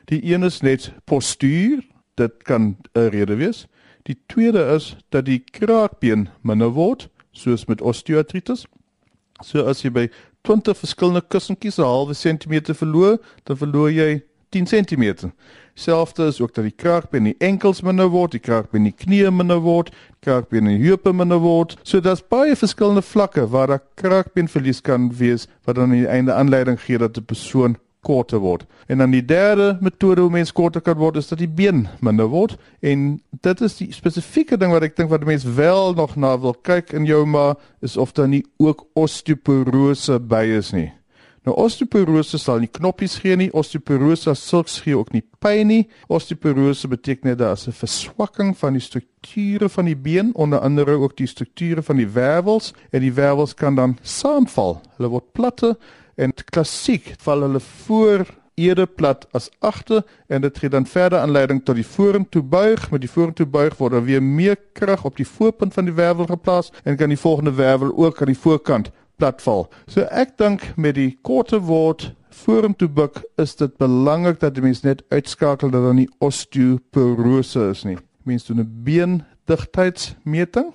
Die 0.05 0.21
een 0.33 0.43
is 0.43 0.61
net 0.61 0.91
postuur, 1.05 1.83
dit 2.15 2.43
kan 2.43 2.77
'n 2.95 3.09
rede 3.09 3.35
wees. 3.35 3.67
Die 4.03 4.17
tweede 4.27 4.75
is 4.75 4.95
dat 5.09 5.25
die 5.25 5.39
kraakbeen 5.39 6.29
minder 6.41 6.69
word, 6.69 7.09
soos 7.31 7.65
met 7.65 7.81
osteoartritis. 7.81 8.65
So 9.43 9.65
as 9.65 9.81
jy 9.81 9.89
by 9.89 10.09
20 10.49 10.77
verskillende 10.77 11.21
kussentjies 11.21 11.77
'n 11.77 11.85
halwe 11.85 12.13
sentimeter 12.13 12.75
verloor, 12.75 13.17
dan 13.43 13.57
verloor 13.57 13.91
jy 13.91 14.23
10 14.49 14.65
cm. 14.65 15.31
Selfs 15.75 16.19
is 16.19 16.41
ook 16.41 16.53
dat 16.53 16.63
die 16.63 16.73
kraakbeen 16.75 17.25
in 17.25 17.33
die 17.33 17.47
enkels 17.47 17.81
minder 17.81 18.09
word, 18.09 18.31
die 18.31 18.39
kraakbeen 18.39 18.85
in 18.85 18.91
die 18.91 19.05
knie 19.05 19.31
minder 19.31 19.61
word, 19.61 19.91
kraakbeen 20.25 20.67
in 20.67 20.79
die 20.79 20.87
heupe 20.87 21.13
minder 21.13 21.39
word. 21.39 21.77
So 21.83 22.01
daar's 22.01 22.23
baie 22.27 22.55
verskillende 22.55 23.01
vlakke 23.01 23.45
waar 23.47 23.67
daar 23.67 23.83
kraakbeenverlies 23.95 24.81
kan 24.81 25.11
wees 25.15 25.47
wat 25.63 25.75
dan 25.75 25.91
aan 25.91 26.01
die 26.01 26.07
einde 26.07 26.33
aanleiding 26.33 26.81
gee 26.81 26.97
dat 26.97 27.17
'n 27.17 27.25
persoon 27.25 27.77
korter 28.01 28.39
word. 28.39 28.65
En 28.87 28.97
dan 28.97 29.11
die 29.11 29.25
derde 29.25 29.77
metode 29.81 30.21
hoe 30.21 30.31
mens 30.31 30.51
korter 30.51 30.81
kan 30.81 30.97
word 30.97 31.19
is 31.19 31.27
dat 31.27 31.41
die 31.41 31.49
been 31.49 31.87
minder 31.99 32.29
word 32.31 32.57
en 32.79 33.19
dit 33.43 33.61
is 33.61 33.77
die 33.77 33.89
spesifieke 33.93 34.57
ding 34.57 34.71
wat 34.71 34.85
ek 34.87 34.95
dink 34.97 35.11
wat 35.11 35.27
mense 35.27 35.49
wel 35.57 35.93
nog 35.97 36.15
na 36.15 36.35
wil 36.39 36.55
kyk 36.55 36.93
in 36.95 37.09
jou 37.09 37.25
ma 37.25 37.53
is 37.85 37.97
of 37.97 38.15
daar 38.15 38.31
nie 38.31 38.45
ook 38.57 38.87
osteoporose 38.99 40.19
by 40.19 40.45
is 40.59 40.71
nie. 40.75 40.89
Nou 41.47 41.55
osteoporose 41.63 42.37
sal 42.37 42.59
nie 42.59 42.69
knoppies 42.71 43.15
gee 43.23 43.37
nie, 43.39 43.47
osteoporose 43.55 44.33
sulks 44.35 44.79
gee 44.83 44.97
ook 44.97 45.13
nie 45.15 45.23
pyn 45.39 45.69
nie. 45.71 45.85
Osteoporose 46.11 46.89
beteken 46.91 47.29
net 47.29 47.39
dat 47.39 47.67
'n 47.67 47.71
verswakking 47.71 48.57
van 48.57 48.73
die 48.73 48.81
strukture 48.81 49.69
van 49.69 49.85
die 49.85 49.95
been, 49.95 50.35
onder 50.35 50.59
andere 50.59 50.91
ook 50.91 51.17
die 51.17 51.27
strukture 51.27 51.81
van 51.81 51.95
die 51.95 52.07
wervels 52.07 52.73
en 52.91 53.01
die 53.01 53.13
wervels 53.13 53.53
kan 53.53 53.75
dan 53.75 53.97
saamval. 54.01 54.81
Hulle 54.97 55.09
word 55.09 55.31
platte 55.31 55.77
en 56.19 56.35
klassiek 56.51 57.13
val 57.23 57.45
hulle 57.47 57.61
voor 57.63 58.27
eerder 58.59 58.87
plat 58.87 59.25
as 59.31 59.47
agter 59.63 60.03
en 60.27 60.43
dit 60.43 60.57
gee 60.59 60.69
dan 60.69 60.85
verder 60.85 61.19
aanleiding 61.19 61.61
tot 61.65 61.79
die 61.79 61.87
vorentoe 61.87 62.43
buig 62.43 62.89
met 62.91 63.01
die 63.05 63.11
vorentoe 63.11 63.47
buig 63.47 63.77
word 63.79 63.95
daar 63.95 64.07
weer 64.07 64.23
meer 64.23 64.57
krag 64.75 65.05
op 65.07 65.15
die 65.19 65.27
voorpunt 65.27 65.73
van 65.73 65.87
die 65.87 65.95
wervel 65.95 66.27
geplaas 66.27 66.73
en 66.83 66.97
kan 66.99 67.13
die 67.13 67.19
volgende 67.19 67.53
wervel 67.55 67.95
ook 67.95 68.21
aan 68.21 68.33
die 68.33 68.39
voorkant 68.39 68.91
plat 69.19 69.41
val. 69.43 69.67
So 69.87 70.07
ek 70.11 70.37
dink 70.39 70.63
met 70.75 70.95
die 70.99 71.17
korte 71.23 71.59
word 71.63 72.11
vorentoe 72.39 72.89
buig 72.91 73.23
is 73.41 73.55
dit 73.59 73.77
belangrik 73.79 74.39
dat 74.43 74.55
die 74.55 74.63
mens 74.63 74.83
net 74.83 75.03
uitskakel 75.11 75.71
dat 75.71 75.83
daar 75.83 75.97
nie 75.97 76.09
osteoporose 76.23 77.69
is 77.71 77.83
nie. 77.87 77.97
Mens 78.23 78.45
doen 78.45 78.59
'n 78.59 78.83
beendigtheidsmeting 78.83 80.73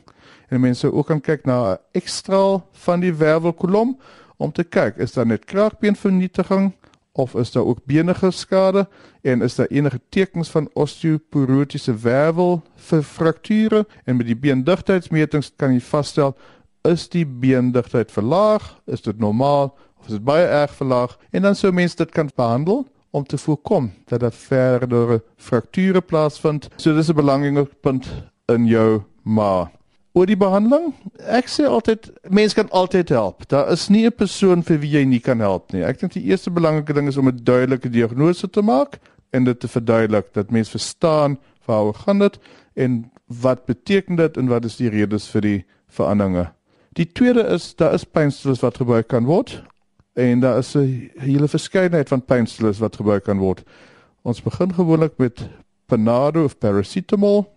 en 0.48 0.60
mense 0.60 0.92
ook 0.92 1.06
kan 1.06 1.20
kyk 1.20 1.46
na 1.46 1.72
'n 1.72 1.78
ekstraal 1.92 2.68
van 2.72 3.00
die 3.00 3.12
wervelkolom 3.12 3.98
om 4.36 4.52
te 4.52 4.64
kyk 4.64 4.96
is 4.96 5.12
daar 5.12 5.26
net 5.26 5.44
kraakbeenvernietiging 5.44 6.72
of 7.14 7.34
is 7.34 7.52
daar 7.52 7.64
ook 7.64 7.84
benige 7.86 8.30
skade 8.30 8.88
en 9.22 9.42
is 9.42 9.54
daar 9.54 9.66
enige 9.66 10.00
tekens 10.08 10.50
van 10.50 10.68
osteoporotiese 10.72 11.94
wervel 11.94 12.62
vir 12.74 13.02
frakture? 13.02 13.86
En 14.04 14.16
met 14.16 14.26
die 14.26 14.36
beendigtheidsmetings 14.36 15.52
kan 15.56 15.72
jy 15.72 15.80
vasstel 15.80 16.34
is 16.82 17.06
die 17.08 17.24
beendigtheid 17.26 18.10
verlaag, 18.12 18.66
is 18.86 19.02
dit 19.02 19.18
normaal 19.18 19.70
of 20.00 20.10
is 20.10 20.18
dit 20.18 20.24
baie 20.24 20.44
erg 20.44 20.74
verlaag? 20.74 21.14
En 21.30 21.42
dan 21.42 21.54
sou 21.54 21.72
mens 21.72 21.94
dit 21.94 22.10
kan 22.10 22.30
behandel 22.34 22.84
om 23.10 23.24
te 23.24 23.38
voorkom 23.38 23.92
dat 24.10 24.20
daar 24.20 24.32
verdere 24.32 25.22
frakture 25.36 26.00
plaasvind. 26.00 26.68
So 26.76 26.94
dis 26.94 27.08
'n 27.08 27.14
belangrike 27.14 27.68
punt 27.80 28.10
in 28.46 28.66
jou 28.66 29.02
maag 29.22 29.70
oor 30.14 30.28
die 30.30 30.38
behandeling. 30.38 30.92
Ek 31.26 31.48
sê 31.50 31.66
altyd 31.66 32.06
mense 32.30 32.54
kan 32.54 32.70
altyd 32.70 33.10
help. 33.14 33.48
Daar 33.50 33.72
is 33.72 33.88
nie 33.90 34.06
'n 34.06 34.14
persoon 34.14 34.62
vir 34.62 34.78
wie 34.78 34.90
jy 34.90 35.04
nie 35.04 35.20
kan 35.20 35.40
help 35.40 35.72
nie. 35.72 35.82
Ek 35.82 35.98
dink 35.98 36.12
die 36.12 36.24
eerste 36.30 36.50
belangrike 36.50 36.94
ding 36.94 37.08
is 37.08 37.16
om 37.16 37.28
'n 37.28 37.44
duidelike 37.44 37.90
diagnose 37.90 38.50
te 38.50 38.62
maak 38.62 38.98
en 39.32 39.44
dit 39.44 39.60
te 39.60 39.68
verduidelik 39.68 40.32
dat 40.32 40.50
mense 40.50 40.70
verstaan 40.70 41.38
waaroor 41.66 41.94
gaan 41.94 42.18
dit 42.18 42.38
en 42.74 43.10
wat 43.26 43.66
beteken 43.66 44.16
dit 44.16 44.36
en 44.36 44.46
wat 44.46 44.64
is 44.64 44.76
die 44.76 44.88
redes 44.88 45.28
vir 45.28 45.40
die 45.40 45.64
veranderinge. 45.88 46.52
Die 46.92 47.12
tweede 47.12 47.42
is 47.42 47.74
daar 47.74 47.94
is 47.94 48.04
pynstillers 48.04 48.60
wat 48.60 48.76
gebruik 48.76 49.08
kan 49.08 49.24
word 49.24 49.62
en 50.14 50.40
daar 50.40 50.58
is 50.58 50.76
'n 50.76 51.10
hele 51.18 51.48
verskeidenheid 51.48 52.08
van 52.08 52.22
pynstillers 52.22 52.78
wat 52.78 52.96
gebruik 52.96 53.24
kan 53.24 53.38
word. 53.38 53.64
Ons 54.22 54.42
begin 54.42 54.74
gewoonlik 54.74 55.18
met 55.18 55.48
Panado 55.86 56.44
of 56.44 56.58
paracetamol 56.58 57.53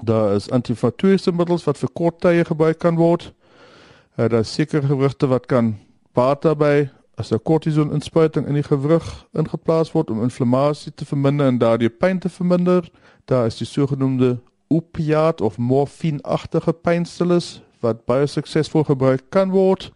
Daar 0.00 0.34
is 0.34 0.50
antiflatoriese 0.50 1.32
middels 1.32 1.64
wat 1.64 1.78
vir 1.78 1.92
kort 1.92 2.20
tye 2.20 2.44
gebruik 2.44 2.78
kan 2.78 2.96
word. 2.96 3.32
Uh, 4.16 4.28
daar 4.28 4.40
is 4.40 4.54
sekere 4.54 4.86
gewrigte 4.86 5.26
wat 5.26 5.46
kan 5.46 5.76
baat 6.12 6.42
daarbey 6.42 6.90
as 7.16 7.32
'n 7.32 7.42
kortison 7.42 7.92
inspuiting 7.92 8.46
in 8.46 8.54
die 8.54 8.62
gewrig 8.62 9.26
ingeplaas 9.32 9.92
word 9.92 10.10
om 10.10 10.22
inflammasie 10.22 10.92
te 10.94 11.04
verminder 11.04 11.46
en 11.46 11.58
daardie 11.58 11.90
pyn 11.90 12.18
te 12.18 12.28
verminder. 12.28 12.90
Daar 13.24 13.46
is 13.46 13.56
die 13.56 13.66
sogenaamde 13.66 14.38
opiat 14.68 15.40
of 15.40 15.58
morfienagtige 15.58 16.72
pynstillers 16.72 17.60
wat 17.80 18.04
baie 18.04 18.26
suksesvol 18.26 18.84
gebruik 18.84 19.22
kan 19.28 19.50
word. 19.50 19.92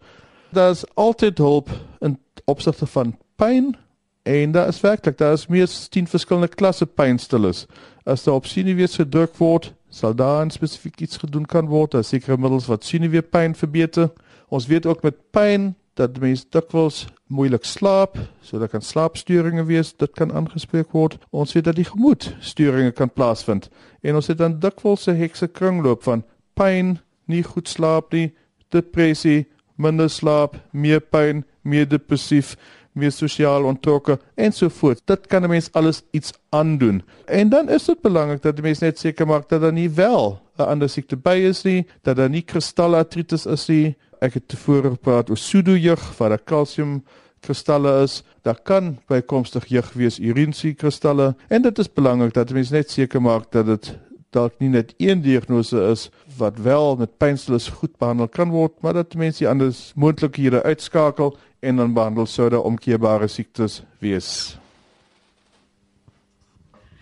Daar 0.49 0.71
is 0.71 0.85
altyd 0.93 1.37
hulp 1.37 1.69
in 1.99 2.19
opsigte 2.45 2.85
van 2.85 3.17
pyn 3.35 3.75
en 4.23 4.51
daar 4.51 4.67
is 4.67 4.81
werklik 4.81 5.17
daar 5.17 5.33
is 5.33 5.47
meer 5.47 5.63
as 5.63 5.87
10 5.87 6.07
verskillende 6.07 6.55
klasse 6.55 6.85
pynstillers. 6.85 7.65
As 8.03 8.23
daar 8.23 8.33
op 8.33 8.45
sinewees 8.45 8.95
gedruk 8.95 9.37
word, 9.37 9.73
sal 9.97 10.13
daar 10.15 10.45
spesifiek 10.53 11.01
iets 11.01 11.17
gedoen 11.17 11.45
kan 11.49 11.67
word, 11.71 11.95
daar 11.95 12.05
sekere 12.05 12.37
middels 12.37 12.67
wat 12.69 12.85
sineweepyn 12.85 13.55
verbeter. 13.57 14.11
Ons 14.53 14.67
weet 14.69 14.85
ook 14.85 15.01
met 15.03 15.17
pyn 15.33 15.73
dat 15.97 16.19
mense 16.21 16.45
dikwels 16.53 17.07
moeilik 17.33 17.65
slaap, 17.65 18.17
so 18.45 18.59
daar 18.61 18.69
kan 18.69 18.85
slaapstoringe 18.85 19.65
wees, 19.65 19.95
dit 19.97 20.13
kan 20.15 20.31
aangespreek 20.31 20.93
word. 20.93 21.17
Ons 21.33 21.55
weet 21.57 21.65
dat 21.65 21.79
die 21.79 21.87
gemoedstoringe 21.87 22.93
kan 22.93 23.09
plaasvind 23.09 23.71
en 24.05 24.19
ons 24.19 24.29
het 24.29 24.37
dan 24.37 24.59
dikwels 24.61 25.07
'n 25.07 25.17
hekse 25.17 25.47
kringloop 25.47 26.03
van 26.03 26.23
pyn, 26.53 26.99
nie 27.25 27.43
goed 27.43 27.67
slaap 27.67 28.13
nie, 28.13 28.33
depressie, 28.69 29.47
minder 29.75 30.09
slaap, 30.09 30.55
meer 30.71 31.01
pyn, 31.01 31.43
meer 31.63 31.87
depressief 31.87 32.55
meer 32.97 33.11
sosiaal 33.11 33.67
ontrokke 33.69 34.17
en 34.35 34.51
so 34.53 34.69
voort. 34.69 35.01
Dit 35.05 35.27
kan 35.27 35.43
'n 35.43 35.49
mens 35.49 35.71
alles 35.71 36.01
iets 36.11 36.33
aandoen. 36.49 37.03
En 37.25 37.49
dan 37.49 37.69
is 37.69 37.85
dit 37.85 38.01
belangrik 38.01 38.41
dat 38.41 38.55
die 38.55 38.63
mens 38.63 38.79
net 38.79 38.99
seker 38.99 39.27
maak 39.27 39.49
dat 39.49 39.61
daar 39.61 39.73
nie 39.73 39.89
wel 39.89 40.39
'n 40.57 40.61
ander 40.61 40.89
siekte 40.89 41.15
by 41.15 41.37
is 41.49 41.63
nie, 41.63 41.85
dat 42.01 42.15
daar 42.15 42.29
nie 42.29 42.41
kristallartritis 42.41 43.45
is 43.45 43.67
nie. 43.67 43.95
Ek 44.19 44.33
het 44.33 44.47
tevore 44.47 44.89
gepraat 44.89 45.29
oor 45.29 45.35
pseudojeug 45.35 46.17
waar 46.17 46.29
daar 46.29 46.43
kalsium 46.43 47.03
kristalle 47.39 48.03
is. 48.03 48.23
Daar 48.41 48.59
kan 48.63 48.97
bykomstig 49.07 49.65
jeug 49.65 49.93
wees, 49.93 50.19
urinesie 50.19 50.73
kristalle 50.73 51.35
en 51.47 51.61
dit 51.61 51.79
is 51.79 51.93
belangrik 51.93 52.33
dat 52.33 52.51
mens 52.51 52.69
net 52.69 52.91
seker 52.91 53.21
maak 53.21 53.51
dat 53.51 53.65
dit 53.65 53.97
dalk 54.35 54.59
nie 54.59 54.69
net 54.69 54.93
een 54.97 55.21
diagnose 55.21 55.79
is 55.91 56.09
wat 56.37 56.57
wel 56.57 56.95
met 56.95 57.17
pynstillers 57.17 57.67
goed 57.79 57.97
behandel 57.97 58.27
kan 58.27 58.49
word, 58.49 58.73
maar 58.81 58.93
dat 58.93 59.15
mense 59.15 59.43
die 59.43 59.49
ander 59.49 59.75
moontlikhede 59.95 60.63
uitskakel 60.63 61.37
en 61.59 61.75
dan 61.75 61.93
behandel 61.93 62.25
sodat 62.25 62.63
omkeerbare 62.63 63.27
siektes 63.27 63.81
wees. 63.99 64.57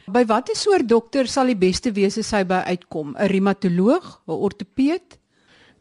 By 0.05 0.21
watter 0.29 0.55
soort 0.55 0.85
dokter 0.89 1.27
sal 1.27 1.49
die 1.49 1.57
beste 1.57 1.91
wees 1.91 2.17
as 2.21 2.29
hy 2.31 2.43
by 2.45 2.61
uitkom? 2.69 3.15
'n 3.17 3.27
Reumatoloog, 3.27 4.21
'n 4.27 4.31
ortopeed? 4.31 5.17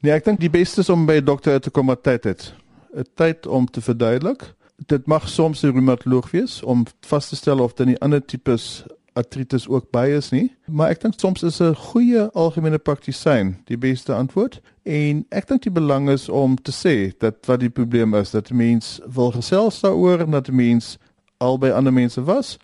Nee, 0.00 0.12
ek 0.12 0.24
dink 0.24 0.40
die 0.40 0.50
beste 0.50 0.80
is 0.80 0.88
om 0.88 1.06
by 1.06 1.20
'n 1.20 1.24
dokter 1.24 1.60
te 1.60 1.70
kom 1.70 1.86
wat 1.86 2.02
tyd 2.02 2.24
het. 2.24 2.54
'n 2.96 3.04
Tyd 3.14 3.46
om 3.46 3.66
te 3.66 3.80
verduidelik. 3.80 4.54
Dit 4.86 5.06
mag 5.06 5.28
soms 5.28 5.62
'n 5.62 5.72
reumatoloog 5.72 6.30
wees 6.30 6.62
om 6.62 6.84
vas 7.00 7.28
te 7.28 7.36
stel 7.36 7.60
of 7.60 7.74
dan 7.74 7.86
die 7.86 8.00
ander 8.00 8.24
tipes 8.24 8.84
artritis 9.14 9.68
ook 9.68 9.90
by 9.94 10.08
is 10.16 10.30
nie, 10.34 10.48
maar 10.66 10.90
ek 10.90 11.00
dink 11.04 11.14
soms 11.18 11.42
is 11.46 11.60
'n 11.62 11.74
goeie 11.74 12.26
algemene 12.34 12.78
praktisyn 12.78 13.56
die 13.70 13.78
beste 13.78 14.14
antwoord 14.14 14.60
en 14.82 15.24
ek 15.30 15.48
dink 15.48 15.62
die 15.62 15.72
belang 15.72 16.08
is 16.10 16.28
om 16.28 16.56
te 16.56 16.72
sê 16.72 17.14
dat 17.18 17.46
wat 17.46 17.60
die 17.60 17.70
probleem 17.70 18.14
is 18.14 18.30
dat 18.30 18.50
mens 18.50 19.00
wil 19.06 19.30
gesels 19.30 19.80
daaroor 19.80 20.20
en 20.20 20.30
dat 20.30 20.50
mens 20.50 20.98
albei 21.38 21.70
ander 21.72 21.92
mense 21.92 22.22
was 22.24 22.58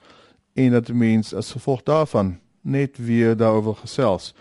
en 0.55 0.73
dat 0.73 0.93
mens 0.93 1.35
as 1.35 1.53
gevolg 1.53 1.83
daarvan 1.83 2.39
net 2.61 2.99
weer 2.99 3.37
daaroor 3.37 3.77
gesels. 3.77 4.35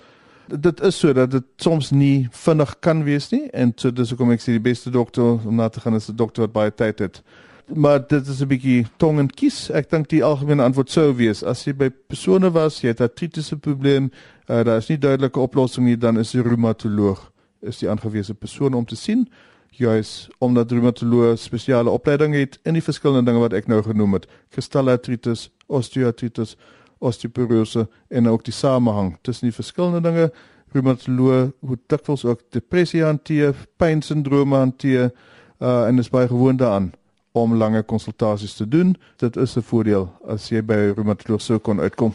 Dit 0.48 0.82
is 0.82 1.00
so 1.00 1.14
dat 1.14 1.32
dit 1.32 1.44
soms 1.56 1.92
nie 1.92 2.28
vinnig 2.32 2.80
kan 2.80 3.04
wees 3.04 3.30
nie 3.30 3.50
en 3.54 3.72
so 3.76 3.92
dis 3.92 4.10
hoekom 4.10 4.32
ek 4.32 4.42
sê 4.42 4.56
die 4.58 4.68
beste 4.72 4.90
dokter 4.90 5.38
om 5.46 5.56
na 5.56 5.70
te 5.70 5.80
gaan 5.80 5.96
is 5.96 6.10
'n 6.10 6.16
dokter 6.16 6.42
wat 6.42 6.52
baie 6.52 6.72
tyd 6.72 7.00
het 7.00 7.22
maar 7.76 8.08
dit 8.08 8.28
is 8.28 8.42
'n 8.42 8.48
bietjie 8.48 8.86
tong 8.98 9.20
en 9.20 9.30
kies. 9.30 9.70
Ek 9.70 9.90
dink 9.90 10.10
die 10.10 10.24
algemene 10.24 10.64
antwoord 10.64 10.90
sou 10.90 11.14
wees 11.16 11.44
as 11.44 11.64
jy 11.64 11.74
by 11.74 11.90
persone 11.90 12.52
was, 12.52 12.82
jy 12.82 12.88
het 12.88 13.00
'n 13.00 13.04
artritiese 13.04 13.58
probleem, 13.58 14.12
uh, 14.50 14.64
daar 14.64 14.78
is 14.78 14.88
nie 14.90 14.98
duidelike 14.98 15.40
oplossing 15.40 15.86
nie, 15.86 15.98
dan 15.98 16.18
is 16.18 16.34
'n 16.34 16.42
reumatoloog 16.42 17.32
is 17.62 17.78
die 17.78 17.90
aangewese 17.90 18.34
persoon 18.34 18.74
om 18.74 18.86
te 18.86 18.96
sien. 18.96 19.30
Juis 19.70 20.30
omdat 20.40 20.72
reumatoloog 20.72 21.40
spesiale 21.40 21.90
opleiding 21.90 22.34
het 22.34 22.60
in 22.64 22.74
die 22.74 22.84
verskillende 22.84 23.32
dinge 23.32 23.40
wat 23.40 23.54
ek 23.54 23.68
nou 23.68 23.84
genoem 23.84 24.14
het, 24.14 24.28
kristallartritis, 24.50 25.50
osteoartritis, 25.68 26.58
osteoporose 27.00 27.88
en 28.10 28.28
ook 28.28 28.44
die 28.44 28.54
samehang 28.54 29.18
tussen 29.22 29.48
die 29.48 29.56
verskillende 29.56 30.02
dinge. 30.02 30.32
Reumatoloog 30.72 31.52
moet 31.60 31.80
dikwels 31.88 32.26
ook 32.26 32.42
depressie 32.50 33.04
hanteer, 33.04 33.56
pynsindrome 33.78 34.56
hanteer, 34.56 35.12
uh, 35.60 35.88
en 35.88 36.00
is 36.00 36.10
baie 36.10 36.28
gewoond 36.28 36.60
daaraan 36.60 36.94
om 37.32 37.56
lange 37.56 37.84
konsultasies 37.84 38.54
te 38.54 38.68
doen. 38.68 38.96
Dit 39.18 39.36
is 39.36 39.56
'n 39.58 39.62
voordeel 39.62 40.10
as 40.28 40.50
jy 40.50 40.62
by 40.62 40.74
'n 40.74 40.94
reumatoloog 40.96 41.42
sou 41.42 41.60
kon 41.60 41.80
uitkom. 41.80 42.14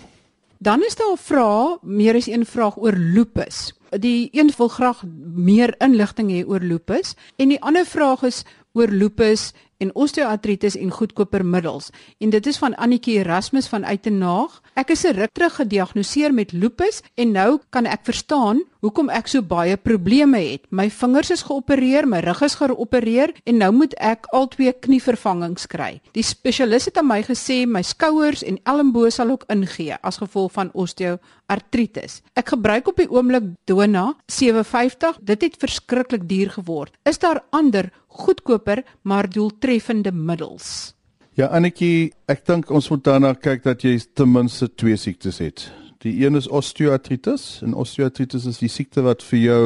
Dan 0.58 0.82
is 0.82 0.94
daar 0.94 1.12
'n 1.12 1.16
vraag, 1.16 1.82
meer 1.82 2.14
as 2.14 2.26
een 2.26 2.46
vraag 2.46 2.76
oor 2.76 2.92
lupus. 2.92 3.74
Die 3.90 4.28
een 4.32 4.52
wil 4.56 4.68
graag 4.68 5.02
meer 5.34 5.74
inligting 5.78 6.30
hê 6.30 6.48
oor 6.48 6.60
lupus 6.60 7.14
en 7.36 7.48
die 7.48 7.60
ander 7.60 7.86
vraag 7.86 8.22
is 8.22 8.44
oor 8.72 8.88
lupus 8.88 9.52
en 9.78 9.94
osteoartritis 9.94 10.76
en 10.76 10.90
goedkoper 10.90 11.44
middels. 11.44 11.90
En 12.18 12.30
dit 12.30 12.46
is 12.46 12.58
van 12.58 12.74
Annetjie 12.74 13.18
Erasmus 13.18 13.68
van 13.68 13.84
Uitenaag. 13.84 14.60
Ek 14.74 14.90
is 14.90 15.04
'n 15.04 15.14
ruk 15.14 15.32
terug 15.32 15.54
gediagnoseer 15.54 16.34
met 16.34 16.52
lupus 16.52 17.02
en 17.14 17.32
nou 17.32 17.58
kan 17.70 17.86
ek 17.86 18.00
verstaan 18.02 18.62
hoekom 18.84 19.08
ek 19.08 19.28
so 19.28 19.42
baie 19.42 19.76
probleme 19.76 20.38
het. 20.38 20.66
My 20.70 20.90
vingers 20.90 21.30
is 21.30 21.42
geopereer, 21.42 22.08
my 22.08 22.20
rug 22.20 22.42
is 22.42 22.54
geopereer 22.54 23.32
en 23.44 23.56
nou 23.56 23.72
moet 23.72 23.94
ek 23.98 24.26
al 24.32 24.48
twee 24.48 24.72
knievervangings 24.72 25.66
kry. 25.66 26.00
Die 26.12 26.22
spesialis 26.22 26.84
het 26.84 26.98
aan 26.98 27.08
my 27.08 27.22
gesê 27.22 27.66
my 27.66 27.82
skouers 27.82 28.42
en 28.42 28.58
elmboë 28.64 29.10
sal 29.10 29.30
ook 29.30 29.44
ingee 29.48 29.96
as 30.02 30.20
gevolg 30.20 30.52
van 30.52 30.70
osteoartritis. 30.74 32.20
Ek 32.34 32.48
gebruik 32.48 32.88
op 32.88 32.96
die 32.96 33.10
oomblik 33.10 33.42
Dona 33.64 34.14
750. 34.26 35.18
Dit 35.20 35.42
het 35.42 35.56
verskriklik 35.58 36.28
duur 36.28 36.50
geword. 36.50 36.92
Is 37.04 37.18
daar 37.18 37.42
ander 37.50 37.90
goedkoper 38.14 38.84
maar 39.02 39.26
doeltreffende 39.30 39.63
middels. 40.12 40.94
Ja, 41.34 41.46
Annetjie, 41.46 42.12
ek 42.28 42.44
dink 42.46 42.68
ons 42.70 42.90
moet 42.92 43.04
daarna 43.04 43.32
kyk 43.34 43.62
dat 43.64 43.82
jy 43.82 43.96
ten 44.14 44.28
minste 44.30 44.68
twee 44.68 44.96
siektes 44.96 45.40
het. 45.40 45.64
Die 46.04 46.12
een 46.20 46.36
is 46.36 46.48
osteoartritis 46.52 47.62
en 47.64 47.72
osteoartritis 47.74 48.44
is 48.46 48.60
die 48.60 48.68
siekte 48.68 49.02
wat 49.06 49.24
vir 49.24 49.40
jou 49.40 49.62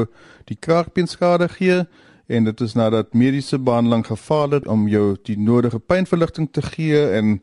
die 0.46 0.56
kraakbeenskade 0.56 1.48
gee 1.56 1.80
en 2.28 2.46
dit 2.46 2.62
is 2.62 2.76
nadat 2.78 3.10
mediese 3.12 3.58
behandeling 3.58 4.06
gefaal 4.06 4.54
het 4.54 4.68
om 4.70 4.86
jou 4.88 5.16
die 5.26 5.36
nodige 5.36 5.80
pynverligting 5.82 6.46
te 6.52 6.62
gee 6.62 7.02
en 7.18 7.40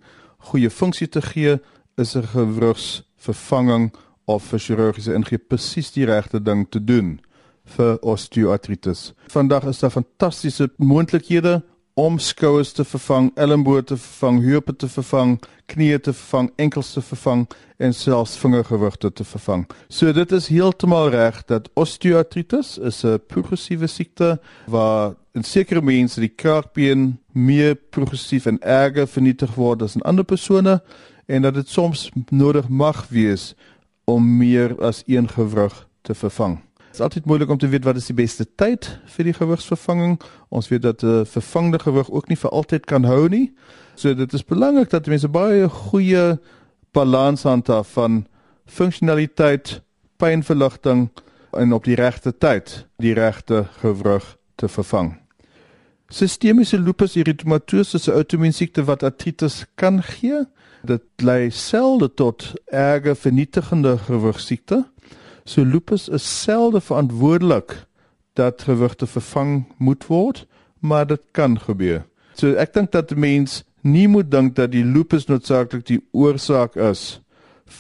goeie 0.48 0.72
funksie 0.72 1.10
te 1.12 1.22
gee, 1.22 1.60
is 1.98 2.16
'n 2.16 2.24
gewrigsvervanging 2.24 3.92
of 4.26 4.54
'n 4.54 4.60
chirurgiese 4.60 5.14
ingreep 5.14 5.48
presies 5.48 5.92
die 5.92 6.06
regte 6.06 6.40
ding 6.40 6.68
te 6.70 6.80
doen 6.80 7.20
vir 7.66 7.98
osteoartritis. 8.02 9.14
Vandag 9.28 9.66
is 9.66 9.80
daar 9.80 9.92
fantastiese 9.92 10.70
moontlikhede 10.78 11.64
om 11.96 12.18
skouers 12.20 12.74
te 12.76 12.84
vervang, 12.84 13.30
elmboë 13.40 13.86
te 13.88 13.96
vervang, 13.96 14.42
heupe 14.44 14.74
te 14.76 14.88
vervang, 14.92 15.38
knieë 15.72 16.02
te 16.04 16.14
vervang, 16.14 16.50
enkels 16.60 16.90
te 16.92 17.02
vervang 17.02 17.46
en 17.80 17.96
selfs 17.96 18.36
vingergewrigte 18.40 19.14
te 19.16 19.24
vervang. 19.24 19.64
So 19.88 20.12
dit 20.12 20.32
is 20.36 20.50
heeltemal 20.52 21.08
reg 21.14 21.40
dat 21.48 21.70
osteoartritis 21.80 22.78
is 22.78 23.04
'n 23.06 23.20
progressiewe 23.28 23.88
siekte 23.88 24.40
waar 24.68 25.16
in 25.34 25.44
sekere 25.44 25.82
mense 25.82 26.20
die 26.20 26.36
kraakbeen 26.36 27.18
meer 27.32 27.76
progressief 27.76 28.46
en 28.46 28.60
erger 28.60 29.08
vernietig 29.08 29.56
word 29.56 29.82
as 29.82 29.96
in 29.96 30.02
ander 30.02 30.26
persone 30.26 30.82
en 31.28 31.42
dat 31.42 31.54
dit 31.54 31.70
soms 31.70 32.10
nodig 32.30 32.70
mag 32.70 33.08
wees 33.08 33.56
om 34.06 34.38
meer 34.38 34.76
as 34.82 35.04
een 35.08 35.28
gewrig 35.30 35.88
te 36.02 36.14
vervang. 36.14 36.60
Dit 36.96 37.04
is 37.04 37.12
altyd 37.12 37.26
moeilik 37.26 37.50
om 37.50 37.58
te 37.58 37.68
weet 37.68 37.84
wat 37.84 37.98
is 38.00 38.06
die 38.08 38.16
beste 38.16 38.46
tyd 38.56 38.86
vir 39.12 39.28
die 39.28 39.34
gewigsvervanging. 39.36 40.14
Ons 40.48 40.70
weet 40.72 40.82
dat 40.82 41.02
'n 41.04 41.08
uh, 41.08 41.26
vervangde 41.28 41.80
gewig 41.80 42.12
ook 42.12 42.28
nie 42.28 42.38
vir 42.38 42.50
altyd 42.50 42.86
kan 42.86 43.04
hou 43.04 43.28
nie. 43.28 43.52
So 43.96 44.16
dit 44.16 44.34
is 44.34 44.46
belangrik 44.46 44.90
dat 44.90 45.08
mense 45.08 45.28
baie 45.28 45.68
goeie 45.70 46.40
balans 46.92 47.44
handhaaf 47.44 47.92
van 47.92 48.26
funksionaliteit, 48.66 49.82
pynverligting 50.18 51.10
en 51.52 51.74
op 51.74 51.84
die 51.84 51.96
regte 51.96 52.32
tyd 52.38 52.88
die 52.98 53.14
regte 53.14 53.68
gewrig 53.82 54.38
te 54.56 54.68
vervang. 54.68 55.20
Sistemiese 56.08 56.80
lupus 56.80 57.16
erythematosus 57.16 57.94
is 57.94 58.08
'n 58.08 58.16
outoimmuun 58.16 58.54
siekte 58.54 58.84
wat 58.84 59.04
artritis 59.04 59.66
kan 59.76 60.04
gee. 60.04 60.46
Dit 60.84 61.04
lei 61.18 61.50
selde 61.50 62.14
tot 62.14 62.54
erge 62.66 63.16
vernietigende 63.16 63.98
gewigsiekte. 63.98 64.86
So 65.46 65.64
lupus 65.64 66.08
is 66.10 66.42
selde 66.42 66.82
verantwoordelik 66.82 67.86
dat 68.34 68.62
gewigte 68.62 69.08
vervang 69.08 69.66
moet 69.78 70.08
word, 70.08 70.48
maar 70.80 71.08
dit 71.08 71.22
kan 71.32 71.60
gebeur. 71.60 72.06
So 72.34 72.58
ek 72.58 72.74
dink 72.74 72.92
dat 72.92 73.14
mens 73.16 73.62
nie 73.86 74.08
moet 74.10 74.32
dink 74.32 74.56
dat 74.58 74.74
die 74.74 74.84
lupus 74.84 75.28
noodsaaklik 75.30 75.86
die 75.86 76.02
oorsaak 76.12 76.76
is 76.76 77.22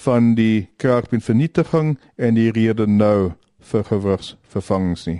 van 0.05 0.35
die 0.37 0.69
kraakbeenvernietiging 0.77 1.97
en 2.15 2.37
die 2.37 2.51
rede 2.53 2.85
nou 2.87 3.33
vir 3.59 3.83
gewigsvervangings 3.89 5.07
nie. 5.09 5.19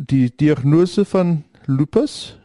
Die 0.00 0.32
diagnose 0.32 1.04
van 1.04 1.42
lupus 1.68 2.36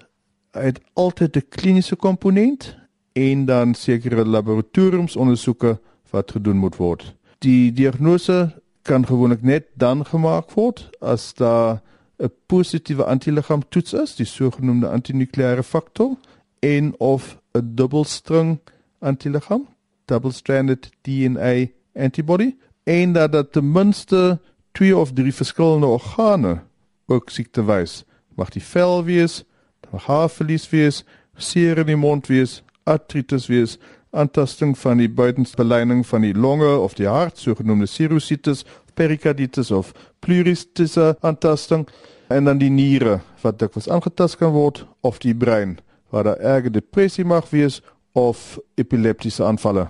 het 0.52 0.82
altyd 0.94 1.38
'n 1.38 1.48
kliniese 1.50 1.96
komponent 1.96 2.76
en 3.16 3.46
dan 3.46 3.74
sekere 3.74 4.26
laboratoriumsondersoeke 4.26 5.80
wat 6.12 6.32
gedoen 6.32 6.58
moet 6.58 6.76
word. 6.76 7.16
Die 7.40 7.72
diagnose 7.72 8.61
kan 8.82 9.06
gewoonlik 9.06 9.42
net 9.44 9.66
dan 9.74 10.06
gemaak 10.06 10.52
word 10.52 10.90
as 11.00 11.34
daar 11.34 11.82
'n 12.20 12.32
positiewe 12.46 13.04
antiliggaam 13.04 13.62
toets 13.70 13.94
is, 13.94 14.16
die 14.16 14.26
sogenaamde 14.26 14.88
antinukleêre 14.88 15.64
faktor 15.64 16.18
en 16.60 16.94
of 17.00 17.38
'n 17.54 17.76
dubbelstring 17.76 18.60
antiliggaam, 19.00 19.68
double 20.06 20.32
stranded 20.32 20.90
DNA 21.02 21.68
antibody, 21.96 22.56
en 22.84 23.14
dat 23.14 23.32
dit 23.32 23.52
ten 23.52 23.72
minste 23.72 24.40
twee 24.72 24.98
of 24.98 25.14
drie 25.14 25.34
verskillende 25.34 25.86
organe 25.86 26.62
ook 27.06 27.30
siekte 27.30 27.66
wys. 27.66 28.04
Mag 28.36 28.50
die 28.50 28.64
vel 28.64 29.04
wees, 29.04 29.44
mag 29.92 30.06
haarverlies 30.06 30.70
wees, 30.70 31.04
seer 31.36 31.78
in 31.78 31.86
die 31.86 31.96
mond 31.96 32.28
wees, 32.28 32.62
artritis 32.84 33.48
wees, 33.48 33.78
aantasting 34.12 34.78
van 34.78 35.00
die 35.00 35.10
buitenste 35.10 35.56
beleining 35.56 36.06
van 36.08 36.22
die 36.22 36.34
longe 36.34 36.78
of 36.78 36.94
die 37.00 37.08
hart, 37.08 37.38
sogenaamde 37.38 37.88
sinusitis, 37.88 38.66
perikarditis 38.94 39.72
of 39.72 39.94
pleuristisse 40.20 41.16
aantasting 41.22 41.88
en 42.28 42.46
dan 42.46 42.60
die 42.60 42.70
niere 42.70 43.20
wat 43.42 43.60
dikwels 43.60 43.90
aangetast 43.90 44.38
kan 44.40 44.52
word 44.56 44.86
of 45.02 45.20
die 45.24 45.36
brein 45.36 45.80
waar 46.12 46.28
daar 46.28 46.44
erge 46.44 46.72
depressie 46.72 47.26
mag 47.26 47.50
wees 47.50 47.80
of 48.12 48.60
epileptiese 48.76 49.44
aanvalle. 49.48 49.88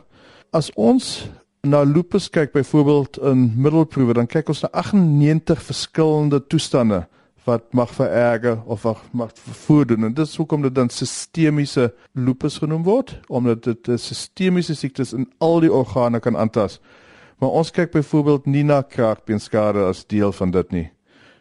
As 0.54 0.70
ons 0.78 1.30
na 1.66 1.82
lupus 1.86 2.30
kyk 2.30 2.54
byvoorbeeld 2.54 3.18
in 3.26 3.48
middelproewe 3.58 4.14
dan 4.18 4.30
kyk 4.30 4.50
ons 4.54 4.62
na 4.66 4.70
98 4.78 5.62
verskillende 5.66 6.42
toestande 6.48 7.06
wat 7.46 7.74
mag 7.74 7.94
vererger 7.94 8.62
of 8.66 8.84
wat 8.86 9.02
mag 9.12 9.32
voordoen 9.66 10.04
en 10.04 10.14
dis 10.14 10.36
hoekom 10.38 10.62
dit 10.62 10.76
dan 10.76 10.90
sistemiese 10.90 11.94
lupus 12.14 12.58
genoem 12.62 12.84
word 12.84 13.16
omdat 13.28 13.64
dit 13.64 13.90
sistemiese 14.02 14.76
siekte 14.76 15.02
is 15.02 15.14
in 15.14 15.30
al 15.38 15.60
die 15.60 15.74
organe 15.74 16.20
kan 16.20 16.38
aantas. 16.38 16.80
Maar 17.42 17.50
ons 17.50 17.72
kyk 17.74 17.92
byvoorbeeld 17.92 18.46
nie 18.46 18.64
na 18.64 18.84
kraakbeenskade 18.86 19.82
as 19.90 20.06
deel 20.06 20.32
van 20.32 20.52
dit 20.54 20.72
nie. 20.72 20.88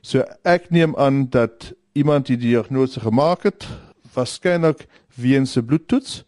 So 0.00 0.24
ek 0.48 0.70
neem 0.72 0.96
aan 0.96 1.26
dat 1.28 1.74
iemand 1.92 2.30
die 2.30 2.38
diagnose 2.40 3.02
gemaak 3.04 3.44
het, 3.44 3.66
waarskynlik 4.14 4.86
weens 5.14 5.56
'n 5.56 5.64
bloedtoets. 5.64 6.24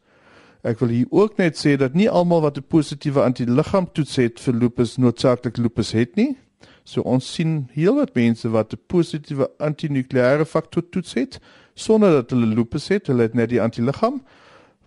Ek 0.62 0.78
wil 0.78 0.88
hier 0.88 1.06
ook 1.10 1.36
net 1.36 1.56
sê 1.56 1.76
dat 1.76 1.94
nie 1.94 2.10
almal 2.10 2.40
wat 2.40 2.58
'n 2.58 2.68
positiewe 2.68 3.22
antiliggaamtoets 3.22 4.16
het 4.16 4.40
vir 4.40 4.54
lupus 4.54 4.96
noodsaaklik 4.96 5.56
lupus 5.56 5.92
het 5.92 6.16
nie. 6.16 6.36
So 6.84 7.02
ons 7.06 7.34
sien 7.34 7.68
heelwat 7.72 8.14
mense 8.14 8.48
wat 8.48 8.72
'n 8.72 8.80
positiewe 8.86 9.50
antinukleêre 9.58 10.44
faktor 10.44 10.82
toets 10.88 11.14
het 11.14 11.40
sonder 11.74 12.10
dat 12.10 12.30
hulle 12.30 12.46
lupus 12.46 12.88
het, 12.88 13.06
hulle 13.06 13.22
het 13.22 13.34
net 13.34 13.48
die 13.48 13.62
antiliggaam. 13.62 14.22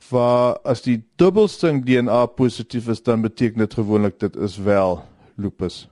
Waar 0.10 0.60
as 0.64 0.82
die 0.82 1.04
dubbelstring 1.16 1.86
DNA 1.86 2.26
positief 2.26 2.88
is, 2.88 3.04
dan 3.04 3.22
beteken 3.22 3.58
dit 3.58 3.74
gewoonlik 3.74 4.20
dit 4.20 4.36
is 4.36 4.58
wel 4.58 5.04
lupus. 5.36 5.88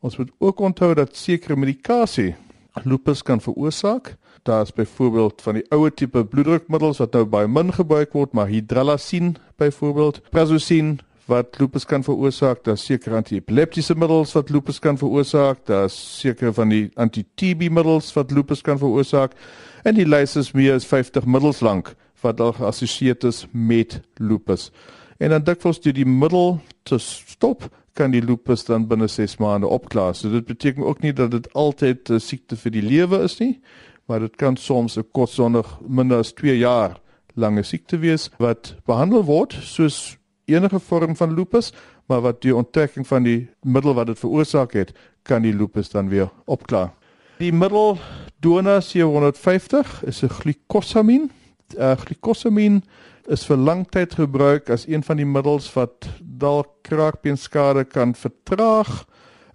Ons 0.00 0.16
moet 0.16 0.30
ook 0.38 0.60
onthou 0.60 0.94
dat 0.94 1.16
sekere 1.16 1.56
medikasie 1.56 2.34
lupus 2.82 3.22
kan 3.22 3.40
veroorsaak. 3.40 4.16
Daar 4.42 4.62
is 4.62 4.72
byvoorbeeld 4.72 5.42
van 5.42 5.54
die 5.54 5.64
ouer 5.70 5.94
tipe 5.94 6.24
bloeddrukmiddels 6.24 6.98
wat 6.98 7.12
nou 7.12 7.24
baie 7.24 7.48
min 7.48 7.72
gebruik 7.72 8.12
word, 8.12 8.32
maar 8.32 8.50
hydralazine 8.50 9.34
byvoorbeeld, 9.56 10.20
prazosin 10.30 10.98
wat 11.26 11.58
lupus 11.58 11.84
kan 11.88 12.02
veroorsaak, 12.04 12.64
daar 12.64 12.78
seker 12.78 13.14
antiepileptiese 13.16 13.94
middels 13.96 14.32
wat 14.36 14.50
lupus 14.50 14.78
kan 14.78 14.98
veroorsaak, 15.00 15.64
daar 15.66 15.90
seker 15.90 16.52
van 16.52 16.68
die 16.68 16.90
anti-TB 17.00 17.70
middels 17.70 18.12
wat 18.16 18.30
lupus 18.30 18.60
kan 18.62 18.78
veroorsaak 18.78 19.36
en 19.84 19.96
die 19.96 20.08
lys 20.08 20.36
is 20.36 20.52
meer 20.52 20.74
as 20.74 20.86
50 20.88 21.24
middels 21.24 21.62
lank 21.64 21.94
wat 22.24 22.40
al 22.40 22.52
geassosieer 22.56 23.16
is 23.28 23.44
met 23.52 24.00
lupus. 24.16 24.70
En 25.18 25.30
dan 25.30 25.44
dikwels 25.44 25.80
deur 25.80 25.96
die 25.96 26.08
middel 26.08 26.58
te 26.88 26.98
stop 26.98 27.68
kan 27.94 28.10
die 28.10 28.22
lupus 28.24 28.64
dan 28.66 28.88
binne 28.90 29.08
6 29.08 29.38
maande 29.38 29.68
opklaar. 29.70 30.14
So 30.14 30.30
dit 30.30 30.46
beteken 30.46 30.84
ook 30.84 31.00
nie 31.04 31.12
dat 31.12 31.30
dit 31.30 31.52
altyd 31.52 32.10
'n 32.10 32.20
siekte 32.20 32.56
vir 32.56 32.72
die 32.72 32.82
lewe 32.82 33.22
is 33.22 33.38
nie, 33.38 33.60
maar 34.06 34.20
dit 34.20 34.36
kan 34.36 34.56
soms 34.56 34.96
'n 34.98 35.06
kortsondig 35.12 35.78
minder 35.86 36.18
as 36.18 36.32
2 36.32 36.58
jaar 36.58 37.00
lange 37.34 37.62
siekte 37.62 37.98
wees 37.98 38.30
wat 38.38 38.74
behandel 38.86 39.24
word 39.24 39.56
soos 39.60 40.18
enige 40.44 40.80
vorm 40.80 41.16
van 41.16 41.34
lupus, 41.34 41.72
maar 42.06 42.20
wat 42.20 42.42
die 42.42 42.56
ontdekking 42.56 43.06
van 43.06 43.22
die 43.22 43.48
middel 43.62 43.94
wat 43.94 44.06
dit 44.06 44.18
veroorsaak 44.18 44.72
het, 44.72 44.92
kan 45.22 45.42
die 45.42 45.54
lupus 45.54 45.90
dan 45.90 46.08
weer 46.08 46.30
opklaar. 46.44 46.92
Die 47.38 47.52
middel 47.52 47.98
Dona 48.40 48.80
750 48.80 50.04
is 50.04 50.22
'n 50.22 50.28
glikosamin. 50.28 51.30
Uh, 51.78 51.96
glikosamin 51.96 52.82
is 53.26 53.46
vir 53.46 53.56
lang 53.56 53.86
tyd 53.90 54.14
gebruik 54.14 54.70
as 54.70 54.86
een 54.86 55.02
van 55.02 55.16
die 55.16 55.26
middels 55.26 55.72
wat 55.74 56.08
dalk 56.20 56.68
kraakbeenskade 56.82 57.84
kan 57.84 58.14
vertraag. 58.14 59.06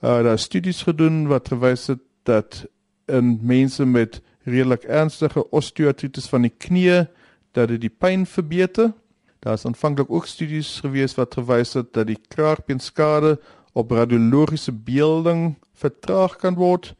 Uh, 0.02 0.24
daar 0.24 0.34
is 0.34 0.42
studies 0.42 0.82
gedoen 0.84 1.28
wat 1.28 1.48
gewys 1.48 1.88
het 1.88 2.02
dat 2.24 2.66
in 3.06 3.40
mense 3.42 3.86
met 3.86 4.22
redelik 4.44 4.84
ernstige 4.84 5.50
osteoartritis 5.50 6.30
van 6.30 6.42
die 6.42 6.54
knie 6.58 7.06
dat 7.52 7.68
dit 7.68 7.82
die 7.82 7.94
pyn 7.94 8.26
verbeter. 8.26 8.94
Daar 9.40 9.54
is 9.54 9.66
aanvanklik 9.66 10.12
ook 10.12 10.26
studies 10.26 10.80
gewees 10.84 11.16
wat 11.16 11.34
gewys 11.34 11.74
het 11.74 11.94
dat 11.94 12.08
die 12.08 12.20
kraakbeenskade 12.28 13.40
op 13.74 13.92
radiologiese 13.92 14.72
beelding 14.72 15.56
vertraag 15.74 16.36
kan 16.36 16.58
word. 16.60 16.96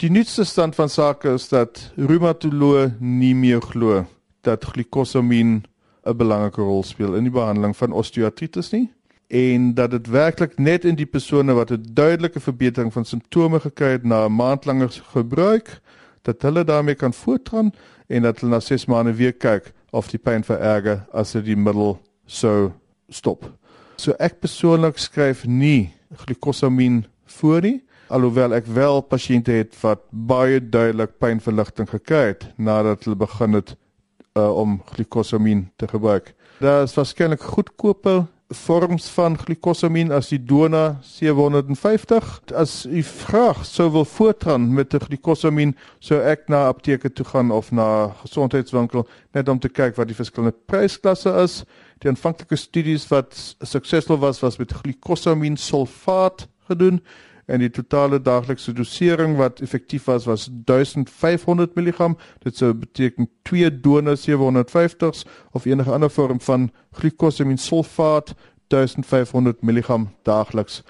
Die 0.00 0.10
nuutste 0.10 0.44
stand 0.44 0.74
van 0.74 0.88
sake 0.88 1.34
is 1.36 1.48
dat 1.48 1.92
reumatoloë 1.96 2.94
nie 2.98 3.34
meer 3.34 3.60
glo 3.60 4.06
dat 4.40 4.64
glikosamin 4.64 5.64
'n 6.06 6.16
belangrike 6.16 6.62
rol 6.62 6.82
speel 6.82 7.14
in 7.14 7.28
die 7.28 7.32
behandeling 7.32 7.76
van 7.76 7.92
osteoartritis 7.92 8.70
nie 8.70 8.88
en 9.28 9.74
dat 9.74 9.90
dit 9.90 10.06
werklik 10.06 10.58
net 10.58 10.84
in 10.84 10.96
die 10.96 11.06
persone 11.06 11.52
wat 11.52 11.70
'n 11.70 11.84
duidelike 11.92 12.40
verbetering 12.40 12.92
van 12.92 13.04
simptome 13.04 13.60
gekry 13.60 13.90
het 13.90 14.04
na 14.04 14.24
'n 14.24 14.32
maand 14.32 14.64
langer 14.64 14.90
gebruik 15.12 15.80
dat 16.22 16.42
hulle 16.42 16.64
daarmee 16.64 16.94
kan 16.94 17.12
voortgaan 17.12 17.70
en 18.06 18.22
dat 18.22 18.40
hulle 18.40 18.52
na 18.52 18.60
6 18.60 18.84
maande 18.86 19.14
weer 19.14 19.32
kyk 19.32 19.72
of 19.90 20.10
die 20.10 20.18
pyn 20.18 20.44
vererger 20.46 21.04
as 21.12 21.34
hulle 21.34 21.50
die 21.50 21.58
middel 21.58 21.96
sou 22.26 22.72
stop. 23.10 23.46
So 23.96 24.14
ek 24.18 24.40
persoonlik 24.40 24.98
skryf 24.98 25.44
nie 25.46 25.90
glikosamin 26.24 27.04
voor 27.40 27.62
nie 27.66 27.78
alhoewel 28.10 28.56
ek 28.58 28.66
wel 28.74 29.00
pasiënte 29.06 29.54
het 29.54 29.76
wat 29.84 30.02
baie 30.10 30.58
duidelik 30.60 31.14
pynverligting 31.22 31.88
gekry 31.90 32.32
het 32.32 32.48
nadat 32.58 33.06
hulle 33.06 33.18
begin 33.20 33.54
het 33.58 33.74
uh, 34.34 34.50
om 34.50 34.80
glikosamin 34.94 35.68
te 35.78 35.88
gebruik. 35.90 36.34
Daar 36.60 36.84
is 36.88 36.96
waarskynlik 36.98 37.42
goedkope 37.54 38.24
vorms 38.50 39.06
van 39.14 39.36
glikosamin 39.38 40.10
as 40.12 40.28
die 40.32 40.40
Dona 40.42 40.98
750. 41.06 42.28
As 42.54 42.82
u 42.86 43.02
graag 43.02 43.62
sou 43.66 43.90
wil 43.94 44.04
voortgaan 44.04 44.74
met 44.74 44.94
'n 44.94 45.04
glikosamin, 45.06 45.76
sou 45.98 46.20
ek 46.20 46.48
na 46.48 46.66
apteke 46.66 47.12
toe 47.12 47.24
gaan 47.24 47.50
of 47.50 47.70
na 47.70 48.14
gesondheidswinkel 48.22 49.06
net 49.32 49.48
om 49.48 49.58
te 49.58 49.68
kyk 49.68 49.96
wat 49.96 50.06
die 50.06 50.16
verskillende 50.16 50.56
prysklasse 50.66 51.30
is. 51.42 51.64
Die 51.98 52.08
aanvanklike 52.08 52.56
studies 52.56 53.08
wat 53.08 53.56
suksesvol 53.60 54.18
was 54.18 54.40
was 54.40 54.56
met 54.56 54.72
glikosamin 54.72 55.56
sulfaat 55.56 56.48
gedoen 56.68 57.00
en 57.50 57.62
die 57.62 57.70
totale 57.70 58.20
daaglikse 58.22 58.72
dosering 58.76 59.34
wat 59.40 59.60
effektief 59.64 60.06
was 60.06 60.26
was 60.28 60.48
1500 60.70 61.74
mg. 61.74 62.12
Dit 62.44 62.56
sou 62.56 62.72
beteken 62.74 63.28
2 63.48 63.72
Dona 63.82 64.14
750s 64.14 65.26
of 65.52 65.66
enige 65.66 65.90
ander 65.90 66.10
vorm 66.10 66.40
van 66.40 66.70
glikosamin 67.00 67.58
sulfaat 67.58 68.34
1500 68.70 69.62
mg 69.62 70.06
daagliks. 70.22 70.82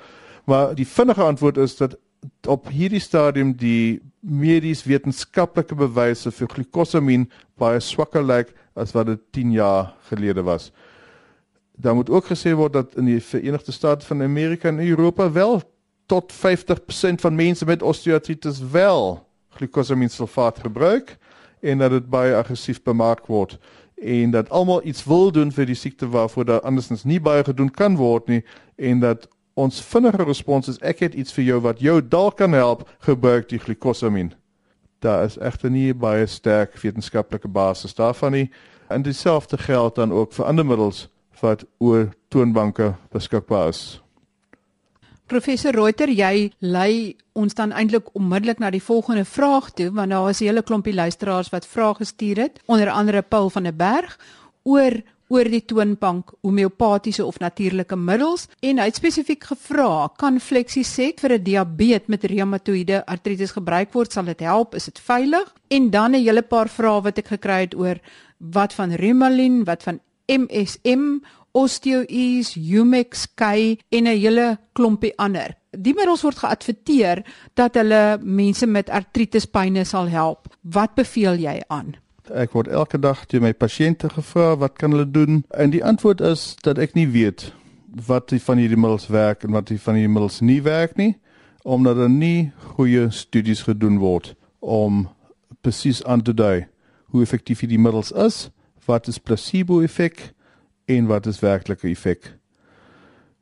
Maar 0.44 0.75
die 0.75 0.87
vinnige 0.87 1.23
antwoord 1.23 1.57
is 1.57 1.77
dat 1.77 1.96
op 2.49 2.68
hierdie 2.68 3.01
stadium 3.01 3.55
die 3.57 4.01
medies 4.20 4.85
wetenskaplike 4.85 5.75
bewyse 5.75 6.31
vir 6.31 6.49
glikosamin 6.53 7.29
baie 7.61 7.81
swakker 7.81 8.25
lyk 8.25 8.53
as 8.77 8.92
wat 8.92 9.09
dit 9.09 9.20
10 9.33 9.53
jaar 9.57 9.94
gelede 10.11 10.44
was. 10.44 10.73
Daar 11.81 11.94
moet 11.94 12.11
ook 12.11 12.29
gesê 12.29 12.53
word 12.53 12.73
dat 12.73 12.96
in 13.01 13.09
die 13.09 13.20
Verenigde 13.25 13.73
State 13.73 14.07
van 14.07 14.23
Amerika 14.23 14.68
en 14.68 14.81
Europa 14.85 15.33
wel 15.33 15.62
tot 16.11 16.33
50% 16.35 17.23
van 17.23 17.35
mense 17.35 17.64
met 17.64 17.83
osteoartritis 17.83 18.59
wel 18.73 19.27
glikosamin 19.49 20.11
sulfaat 20.11 20.59
gebruik 20.59 21.18
en 21.61 21.79
dat 21.79 21.90
dit 21.90 22.09
baie 22.11 22.35
aggressief 22.35 22.83
bemark 22.83 23.27
word 23.27 23.59
en 24.01 24.31
dat 24.31 24.51
almal 24.51 24.81
iets 24.85 25.05
wil 25.05 25.31
doen 25.33 25.53
vir 25.53 25.68
die 25.70 25.79
siekte 25.79 26.09
waarvoor 26.09 26.44
daar 26.44 26.66
andersins 26.66 27.05
nie 27.05 27.20
baie 27.20 27.44
gedoen 27.44 27.70
kan 27.70 27.96
word 27.96 28.27
nie 28.27 28.40
en 28.77 29.05
dat 29.05 29.29
ons 29.55 29.79
vinnige 29.92 30.25
respons 30.25 30.73
is 30.73 30.83
ek 30.83 31.05
het 31.05 31.14
iets 31.14 31.37
vir 31.37 31.44
jou 31.44 31.61
wat 31.68 31.81
jou 31.85 32.01
dalk 32.03 32.40
kan 32.40 32.57
help 32.57 32.88
gebruik 33.07 33.49
die 33.53 33.61
glikosamin. 33.61 34.33
Daar 35.05 35.25
is 35.25 35.38
egter 35.38 35.70
nie 35.70 35.94
baie 35.94 36.27
sterk 36.27 36.75
wetenskaplike 36.81 37.49
basis 37.49 37.94
daarvan 37.94 38.33
nie 38.33 38.46
en 38.88 39.07
dieselfde 39.07 39.59
geld 39.59 39.94
dan 39.94 40.12
ook 40.12 40.33
vir 40.33 40.51
ander 40.51 40.66
middels 40.66 41.09
wat 41.40 41.64
oor 41.79 42.09
toonbanke 42.29 42.94
beskikbaar 43.12 43.68
is. 43.68 44.01
Professor 45.31 45.71
Reuter, 45.71 46.11
jy 46.11 46.51
lei 46.59 47.14
ons 47.38 47.55
dan 47.55 47.71
eintlik 47.71 48.09
onmiddellik 48.19 48.59
na 48.59 48.73
die 48.75 48.83
volgende 48.83 49.23
vraag 49.23 49.69
toe 49.79 49.87
want 49.95 50.11
daar 50.11 50.27
was 50.27 50.40
'n 50.40 50.49
hele 50.49 50.62
klompie 50.62 50.95
luisteraars 50.95 51.53
wat 51.55 51.66
vrae 51.66 51.95
gestuur 51.95 52.37
het, 52.37 52.61
onder 52.66 52.90
andere 52.90 53.23
Paul 53.23 53.51
van 53.51 53.62
der 53.62 53.77
Berg 53.77 54.19
oor 54.62 54.93
oor 55.29 55.45
die 55.45 55.64
toonbank 55.64 56.33
homeopatiese 56.43 57.25
of 57.25 57.38
natuurlike 57.38 57.97
middels 57.97 58.49
en 58.61 58.79
hy 58.79 58.85
het 58.85 58.97
spesifiek 58.97 59.45
gevra 59.45 60.11
kan 60.16 60.40
Flexisek 60.40 61.21
vir 61.21 61.33
'n 61.38 61.43
diabetes 61.43 62.09
met 62.09 62.25
reumatoïede 62.25 63.07
artritis 63.07 63.53
gebruik 63.53 63.93
word? 63.93 64.12
Sal 64.12 64.25
dit 64.25 64.40
help? 64.40 64.75
Is 64.75 64.85
dit 64.85 64.99
veilig? 64.99 65.55
En 65.69 65.90
dan 65.90 66.11
'n 66.11 66.25
hele 66.25 66.43
paar 66.43 66.69
vrae 66.69 67.03
wat 67.03 67.19
ek 67.19 67.27
gekry 67.27 67.61
het 67.61 67.75
oor 67.75 68.01
wat 68.38 68.75
van 68.75 68.90
Remalin 68.90 69.64
wat 69.64 69.83
van 69.83 70.01
MSM 70.27 71.23
Osteoease, 71.53 72.61
Humex, 72.61 73.27
K 73.35 73.43
en 73.89 74.05
'n 74.07 74.07
hele 74.07 74.59
klompie 74.73 75.13
ander. 75.19 75.57
Die 75.71 75.95
middels 75.95 76.23
word 76.23 76.39
geadverteer 76.39 77.25
dat 77.55 77.75
hulle 77.75 78.19
mense 78.23 78.67
met 78.67 78.91
artritispyne 78.91 79.85
sal 79.85 80.09
help. 80.09 80.49
Wat 80.63 80.95
beveel 80.95 81.35
jy 81.35 81.61
aan? 81.69 81.97
Ek 82.35 82.53
word 82.53 82.69
elke 82.69 82.99
dag 82.99 83.27
deur 83.27 83.41
my 83.41 83.53
pasiënte 83.53 84.09
gevra 84.09 84.57
wat 84.57 84.79
kan 84.79 84.91
hulle 84.91 85.11
doen 85.11 85.45
en 85.51 85.71
die 85.71 85.85
antwoord 85.85 86.21
is 86.21 86.57
dat 86.63 86.79
ek 86.79 86.95
nie 86.95 87.09
weet 87.09 87.53
wat 88.07 88.31
van 88.31 88.59
hierdie 88.59 88.79
middels 88.79 89.09
werk 89.09 89.45
en 89.45 89.51
wat 89.51 89.71
van 89.75 89.95
hierdie 89.95 90.13
middels 90.13 90.41
nie 90.41 90.63
werk 90.63 90.97
nie 90.97 91.17
omdat 91.63 91.97
daar 91.97 92.11
nie 92.11 92.53
goeie 92.77 93.11
studies 93.11 93.63
gedoen 93.63 93.99
word 93.99 94.35
om 94.61 95.09
presies 95.61 96.05
aan 96.05 96.23
te 96.23 96.35
dui 96.35 96.67
hoe 97.11 97.23
effektief 97.23 97.61
hierdie 97.65 97.81
middels 97.81 98.13
is, 98.13 98.49
wat 98.87 99.09
is 99.11 99.19
placebo 99.19 99.81
effek 99.85 100.31
en 100.90 101.07
wat 101.11 101.26
is 101.31 101.40
werklike 101.42 101.88
effek. 101.90 102.33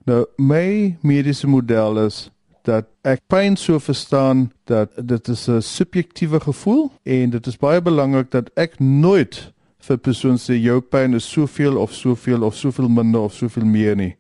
Nou 0.09 0.25
my 0.37 0.97
mediese 1.05 1.49
model 1.49 2.01
is 2.07 2.29
dat 2.69 2.89
ek 3.09 3.23
pyn 3.33 3.57
so 3.57 3.81
verstaan 3.81 4.49
dat 4.69 4.93
dit 4.97 5.29
is 5.29 5.49
'n 5.49 5.61
subjektiewe 5.63 6.41
gevoel 6.41 6.91
en 7.03 7.31
dit 7.31 7.47
is 7.47 7.57
baie 7.57 7.81
belangrik 7.83 8.31
dat 8.31 8.51
ek 8.57 8.79
nooit 8.79 9.53
vir 9.79 9.97
persoon 9.97 10.37
sê 10.37 10.55
jou 10.61 10.81
pyn 10.81 11.15
is 11.15 11.31
soveel 11.31 11.77
of 11.77 11.95
soveel 11.95 12.43
of 12.43 12.57
soveel 12.57 12.89
minder 12.89 13.21
of 13.21 13.35
soveel 13.35 13.65
meer 13.65 13.97
nie. 13.97 14.17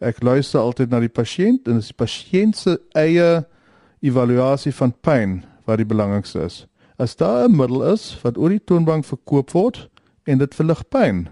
Ek 0.00 0.22
luister 0.22 0.60
altyd 0.60 0.90
na 0.90 1.00
die 1.00 1.08
pasiënt 1.12 1.66
en 1.66 1.78
dit 1.78 1.82
is 1.82 1.92
die 1.92 2.04
pasiënt 2.04 2.56
se 2.56 2.78
eie 2.94 3.44
evaluasie 4.00 4.72
van 4.72 4.94
pyn 5.02 5.44
wat 5.66 5.76
die 5.76 5.88
belangrikste 5.88 6.44
is. 6.44 6.66
As 6.98 7.16
daar 7.16 7.48
'n 7.48 7.56
middel 7.56 7.82
is 7.92 8.18
wat 8.22 8.38
oor 8.38 8.48
die 8.48 8.64
toonbank 8.64 9.04
verkoop 9.04 9.50
word 9.50 9.88
en 10.24 10.38
dit 10.38 10.54
verlig 10.54 10.88
pyn, 10.88 11.28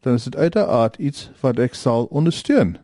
dan 0.00 0.14
is 0.14 0.24
dit 0.24 0.36
uiteraard 0.36 0.96
iets 0.96 1.30
wat 1.40 1.58
ek 1.58 1.74
sal 1.74 2.04
ondersteun. 2.10 2.78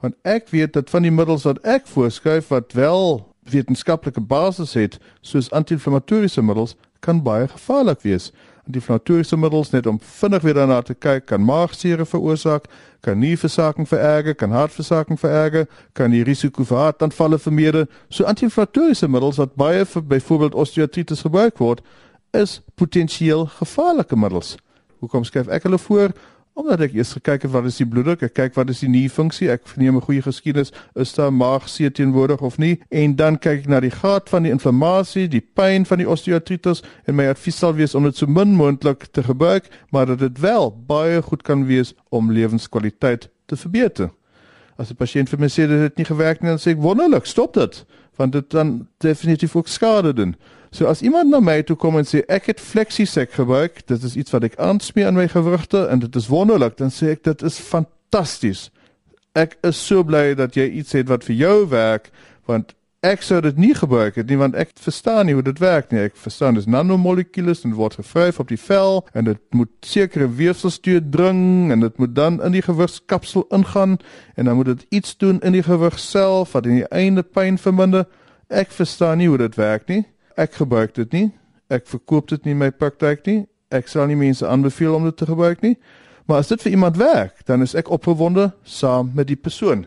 Want 0.00 0.14
ek 0.22 0.48
weet 0.48 0.72
dat 0.72 0.90
van 0.90 1.02
die 1.04 1.12
middels 1.12 1.44
wat 1.44 1.60
ek 1.68 1.86
voorskryf 1.86 2.48
wat 2.48 2.72
wel 2.72 3.26
wetenskaplike 3.50 4.20
basis 4.20 4.72
het, 4.74 4.98
soos 5.20 5.50
anti-inflammatoriese 5.50 6.42
middels, 6.42 6.76
kan 7.00 7.22
baie 7.22 7.48
gevaarlik 7.48 8.00
wees. 8.00 8.30
Anti-inflammatoriese 8.64 9.36
middels 9.36 9.70
net 9.70 9.86
om 9.86 10.00
vinnig 10.00 10.42
weer 10.42 10.54
daarna 10.54 10.80
te 10.82 10.94
kyk, 10.94 11.26
kan 11.26 11.44
maagseer 11.44 12.06
veroorsaak, 12.06 12.68
kan 13.00 13.18
nierversaking 13.18 13.88
vererger, 13.88 14.34
kan 14.34 14.52
hartversaking 14.56 15.20
vererger, 15.20 15.68
kan 15.92 16.12
die 16.14 16.24
risiko 16.24 16.64
vir 16.64 16.78
hartaanvalle 16.78 17.38
vermeerder. 17.38 17.88
So 18.08 18.24
anti-inflammatoriese 18.24 19.08
middels 19.08 19.40
wat 19.40 19.56
baie 19.60 19.84
vir 19.84 20.08
byvoorbeeld 20.14 20.54
osteoartritis 20.54 21.24
gebruik 21.26 21.60
word, 21.60 21.84
is 22.32 22.60
potensieel 22.74 23.46
gevaarlike 23.58 24.16
middels. 24.16 24.56
Hoekom 25.00 25.24
skryf 25.24 25.48
ek 25.48 25.64
hulle 25.68 25.78
voor? 25.78 26.12
Omdat 26.58 26.82
ek 26.84 26.96
eers 26.98 27.12
gekyk 27.14 27.46
het 27.46 27.52
wat 27.54 27.68
is 27.70 27.78
die 27.78 27.86
bloeddruk, 27.88 28.24
ek 28.26 28.34
kyk 28.36 28.56
wat 28.58 28.72
is 28.72 28.82
die 28.82 28.90
nierfunksie, 28.90 29.48
ek 29.52 29.62
neem 29.80 29.96
'n 29.96 30.04
goeie 30.04 30.22
geskiedenis, 30.22 30.72
is 30.94 31.14
daar 31.14 31.32
maagseer 31.32 31.92
teenwoordig 31.92 32.40
of 32.40 32.58
nie 32.58 32.80
en 32.90 33.16
dan 33.16 33.38
kyk 33.38 33.64
ek 33.64 33.68
na 33.68 33.80
die 33.80 33.90
graad 33.90 34.28
van 34.28 34.42
die 34.42 34.52
inflammasie, 34.52 35.28
die 35.28 35.40
pyn 35.40 35.86
van 35.86 35.98
die 35.98 36.08
osteoartritis 36.08 36.82
en 37.06 37.16
my 37.16 37.28
advies 37.30 37.56
sal 37.56 37.74
wees 37.74 37.94
om 37.94 38.04
dit 38.04 38.16
so 38.16 38.26
min 38.26 38.54
moontlik 38.56 39.06
te 39.12 39.22
gebruik, 39.22 39.70
maar 39.90 40.06
dat 40.06 40.18
dit 40.18 40.40
wel 40.40 40.70
baie 40.86 41.22
goed 41.22 41.42
kan 41.42 41.66
wees 41.66 41.94
om 42.10 42.32
lewenskwaliteit 42.32 43.30
te 43.46 43.56
verbeter. 43.56 44.10
As 44.76 44.90
'n 44.90 44.96
pasiënt 44.96 45.28
vir 45.28 45.38
my 45.38 45.46
sê 45.46 45.66
dit 45.68 45.80
het 45.80 45.96
nie 45.96 46.04
gewerk 46.04 46.42
nie, 46.42 46.50
dan 46.50 46.58
sê 46.58 46.70
ek 46.72 46.82
wonderlik, 46.82 47.26
stop 47.26 47.54
dit, 47.54 47.84
want 48.16 48.32
dit 48.32 48.50
dan 48.50 48.88
definitief 48.98 49.56
ook 49.56 49.68
skade 49.68 50.12
doen. 50.12 50.36
So 50.70 50.86
as 50.86 51.02
iemand 51.02 51.30
na 51.30 51.40
my 51.42 51.62
toe 51.66 51.76
kom 51.76 51.98
en 51.98 52.06
sê 52.06 52.22
ek 52.30 52.52
het 52.52 52.60
Flexisek 52.62 53.32
gebruik, 53.34 53.82
dit 53.90 54.02
is 54.06 54.14
iets 54.16 54.30
wat 54.30 54.46
ek 54.46 54.58
aansmeer 54.62 55.10
aan 55.10 55.18
my 55.18 55.26
gewrigte 55.28 55.86
en 55.90 56.02
dit 56.04 56.16
is 56.16 56.28
wonderlik, 56.30 56.76
dan 56.78 56.94
sê 56.94 57.16
ek 57.16 57.24
dit 57.26 57.42
is 57.42 57.58
fantasties. 57.58 58.68
Ek 59.34 59.56
is 59.66 59.80
so 59.82 60.06
bly 60.06 60.36
dat 60.38 60.54
jy 60.58 60.68
iets 60.80 60.94
het 60.94 61.10
wat 61.10 61.26
vir 61.26 61.36
jou 61.42 61.56
werk, 61.74 62.12
want 62.46 62.74
ek 63.00 63.22
sou 63.24 63.38
dit 63.40 63.56
nie 63.56 63.72
gebruik 63.72 64.18
het 64.20 64.28
nie 64.28 64.36
want 64.36 64.56
ek 64.60 64.74
verstaan 64.76 65.24
nie 65.26 65.34
hoe 65.34 65.44
dit 65.44 65.58
werk 65.62 65.88
nie. 65.90 66.02
Ek 66.04 66.16
verstaan 66.20 66.58
dis 66.58 66.68
nanomolekules 66.68 67.64
en 67.64 67.74
word 67.78 67.96
gevryf 67.96 68.40
op 68.42 68.50
die 68.52 68.60
vel 68.60 69.00
en 69.16 69.24
dit 69.30 69.40
moet 69.56 69.72
sekere 69.80 70.28
weefsels 70.28 70.78
dring 70.84 71.72
en 71.72 71.80
dit 71.80 71.98
moet 71.98 72.14
dan 72.14 72.38
in 72.44 72.52
die 72.52 72.62
gewrigskapsel 72.62 73.46
ingaan 73.56 73.98
en 74.36 74.44
dan 74.44 74.56
moet 74.56 74.66
dit 74.74 74.86
iets 75.00 75.16
doen 75.16 75.40
in 75.40 75.56
die 75.56 75.64
gewrig 75.64 75.98
self 75.98 76.52
wat 76.52 76.66
in 76.66 76.82
die 76.82 76.90
einde 76.92 77.22
pyn 77.22 77.58
verminder. 77.58 78.04
Ek 78.48 78.70
verstaan 78.70 79.18
nie 79.18 79.28
hoe 79.28 79.38
dit 79.38 79.56
werk 79.56 79.88
nie. 79.88 80.04
Ek 80.36 80.54
gebruik 80.54 80.94
dit 80.94 81.12
nie. 81.12 81.30
Ek 81.70 81.86
verkoop 81.86 82.28
dit 82.28 82.44
nie 82.44 82.54
in 82.54 82.62
my 82.62 82.70
praktyk 82.70 83.26
nie. 83.26 83.44
Ek 83.70 83.88
sal 83.88 84.06
nie 84.10 84.18
mense 84.18 84.46
aanbeveel 84.46 84.94
om 84.94 85.04
dit 85.06 85.16
te 85.16 85.26
gebruik 85.26 85.62
nie. 85.62 85.76
Maar 86.26 86.42
as 86.42 86.50
dit 86.50 86.62
vir 86.62 86.70
iemand 86.72 86.96
werk, 86.96 87.44
dan 87.46 87.62
is 87.62 87.74
ek 87.74 87.90
opgewonde 87.90 88.50
saam 88.62 89.10
met 89.14 89.26
die 89.26 89.38
persoon. 89.38 89.86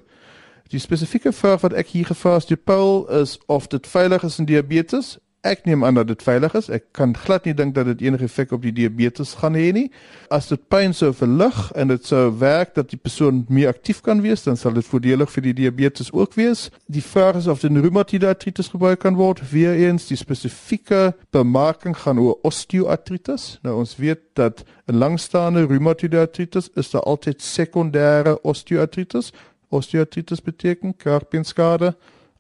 Die 0.71 0.79
spesifieke 0.79 1.32
vraag 1.32 1.62
wat 1.62 1.75
ek 1.77 1.93
hier 1.93 2.06
gevra 2.06 2.39
het, 2.39 2.63
Paul, 2.63 3.06
is 3.08 3.38
of 3.45 3.67
dit 3.67 3.88
veilig 3.88 4.23
is 4.23 4.39
in 4.39 4.47
diabetes 4.49 5.17
Ek 5.43 5.65
neem 5.67 5.82
aan 5.84 5.97
dat 5.97 6.08
dit 6.08 6.21
veilig 6.23 6.53
is. 6.56 6.69
Ek 6.71 6.86
kan 6.95 7.12
glad 7.19 7.43
nie 7.43 7.53
dink 7.53 7.73
dat 7.75 7.89
dit 7.89 8.06
enige 8.06 8.29
effek 8.29 8.53
op 8.56 8.62
die 8.63 8.71
diabetes 8.71 9.34
gaan 9.41 9.58
hê 9.60 9.73
nie. 9.75 9.89
As 10.32 10.47
dit 10.47 10.62
pyn 10.71 10.95
sou 10.95 11.10
verlig 11.12 11.58
en 11.75 11.91
dit 11.91 12.08
sou 12.08 12.29
werk 12.39 12.71
dat 12.77 12.93
die 12.93 12.99
persoon 12.99 13.41
meer 13.51 13.73
aktief 13.73 13.99
kan 14.06 14.21
wees, 14.23 14.45
dan 14.47 14.56
sal 14.56 14.71
dit 14.77 14.88
voordelig 14.88 15.34
vir 15.34 15.43
die 15.49 15.56
diabetes 15.58 16.13
ook 16.15 16.38
wees. 16.39 16.69
Die 16.88 17.03
vraag 17.03 17.41
is 17.41 17.49
of 17.51 17.60
dit 17.60 17.75
in 17.75 17.84
reumatoïde 17.84 18.32
artritis 18.32 18.71
gebruik 18.71 19.03
kan 19.03 19.19
word. 19.19 19.43
Weereens 19.51 20.08
die 20.08 20.19
spesifieke 20.21 21.12
bemarking 21.36 21.97
gaan 22.06 22.23
oor 22.23 22.39
osteoartritis. 22.47 23.58
Nou 23.67 23.82
ons 23.84 23.97
weet 23.99 24.23
dat 24.39 24.63
'n 24.88 24.95
langstaande 24.95 25.67
reumatoïde 25.67 26.23
artritis 26.23 26.71
is 26.75 26.95
daar 26.95 27.03
altyd 27.03 27.43
sekondêre 27.43 28.39
osteoartritis. 28.43 29.34
Osteoartritis 29.69 30.41
beteken 30.41 30.95
karpienskade 30.95 31.95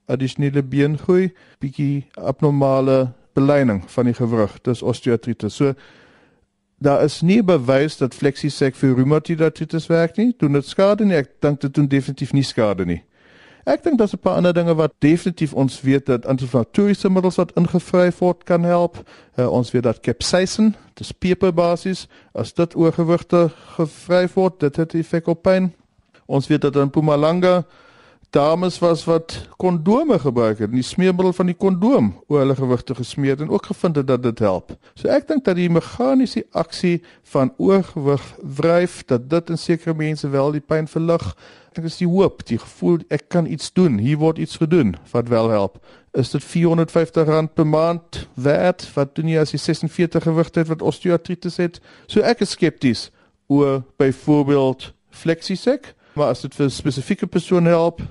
addisionele 0.05 0.63
beengroei, 0.63 1.33
bietjie 1.59 2.07
abnormale 2.13 3.13
beleining 3.33 3.83
van 3.87 4.05
die 4.05 4.13
gewrig, 4.13 4.61
dis 4.61 4.81
osteoartritis. 4.81 5.55
So 5.55 5.73
Daar 6.83 7.03
is 7.03 7.21
nie 7.21 7.43
bewys 7.43 7.97
dat 7.97 8.15
Flexisek 8.15 8.75
vir 8.75 8.95
reumatoid 8.97 9.41
artritis 9.41 9.85
werk 9.87 10.17
nie. 10.19 10.33
Doen 10.37 10.57
dit 10.57 10.67
skade 10.67 11.05
nie? 11.07 11.15
Ek 11.15 11.29
dink 11.39 11.61
dit 11.61 11.71
doen 11.71 11.87
definitief 11.87 12.33
nie 12.35 12.43
skade 12.43 12.83
nie. 12.85 12.97
Ek 13.63 13.83
dink 13.85 13.97
daar's 13.97 14.13
'n 14.13 14.19
paar 14.19 14.35
ander 14.35 14.53
dinge 14.53 14.75
wat 14.75 14.91
definitief 14.99 15.53
ons 15.53 15.81
weet 15.81 16.05
dat 16.05 16.25
anti-inflammatoriese 16.25 17.09
middels 17.09 17.35
wat 17.35 17.55
ingevry 17.55 18.11
word 18.19 18.43
kan 18.43 18.63
help. 18.63 18.99
Uh, 19.39 19.47
ons 19.47 19.71
weet 19.71 19.83
dat 19.83 19.99
capsaicin, 19.99 20.75
dis 20.93 21.11
peperbasis, 21.11 22.07
as 22.33 22.53
dit 22.53 22.75
oorgewigte 22.75 23.51
gevry 23.77 24.27
word, 24.33 24.59
dit 24.59 24.75
het 24.75 24.93
effek 24.93 25.27
op 25.27 25.41
pyn. 25.41 25.73
Ons 26.25 26.47
weet 26.47 26.61
dat 26.61 26.75
in 26.75 26.85
Mpumalanga 26.85 27.63
dames 28.33 28.79
was 28.81 29.03
wat 29.05 29.35
kondome 29.61 30.17
gebruik 30.19 30.59
het, 30.63 30.71
die 30.73 30.83
smeermiddel 30.83 31.33
van 31.37 31.51
die 31.51 31.57
kondoom 31.57 32.07
oor 32.27 32.39
hulle 32.41 32.55
gewigte 32.57 32.95
gesmeer 32.97 33.41
en 33.41 33.51
ook 33.53 33.65
gevind 33.69 33.99
het 33.99 34.07
dat 34.09 34.23
dit 34.23 34.39
help. 34.41 34.73
So 34.97 35.11
ek 35.13 35.27
dink 35.29 35.45
dat 35.45 35.59
die 35.59 35.69
meganiese 35.69 36.45
aksie 36.57 37.03
van 37.33 37.53
oorgewig 37.61 38.23
wryf 38.57 39.03
dat 39.09 39.29
dit 39.29 39.53
in 39.53 39.61
sekere 39.61 39.93
mense 39.97 40.29
wel 40.33 40.55
die 40.57 40.63
pyn 40.65 40.89
verlig 40.89 41.27
dink 41.73 41.87
is 41.89 41.97
die 41.97 42.09
hoop, 42.09 42.41
die 42.49 42.59
gevoel 42.61 43.01
ek 43.13 43.27
kan 43.33 43.49
iets 43.49 43.71
doen, 43.73 43.97
hier 44.01 44.19
word 44.21 44.41
iets 44.41 44.57
gedoen 44.61 44.95
wat 45.13 45.29
wel 45.29 45.49
help. 45.53 45.77
Is 46.17 46.33
dit 46.33 46.43
450 46.43 47.29
rand 47.29 47.53
per 47.53 47.67
maand 47.67 48.23
werd 48.33 48.85
wat 48.93 49.15
doen 49.17 49.29
jy 49.29 49.41
as 49.41 49.53
jy 49.53 49.61
46 49.61 50.25
gewig 50.25 50.51
het 50.53 50.69
wat 50.69 50.85
osteoartritis 50.85 51.57
het? 51.61 51.79
So 52.07 52.21
ek 52.21 52.45
is 52.45 52.53
skepties 52.57 53.07
oor 53.49 53.81
byvoorbeeld 54.01 54.91
Flexisec, 55.13 55.93
maar 56.17 56.33
as 56.33 56.41
dit 56.45 56.53
vir 56.57 56.69
spesifieke 56.73 57.29
persoon 57.29 57.69
help, 57.69 58.01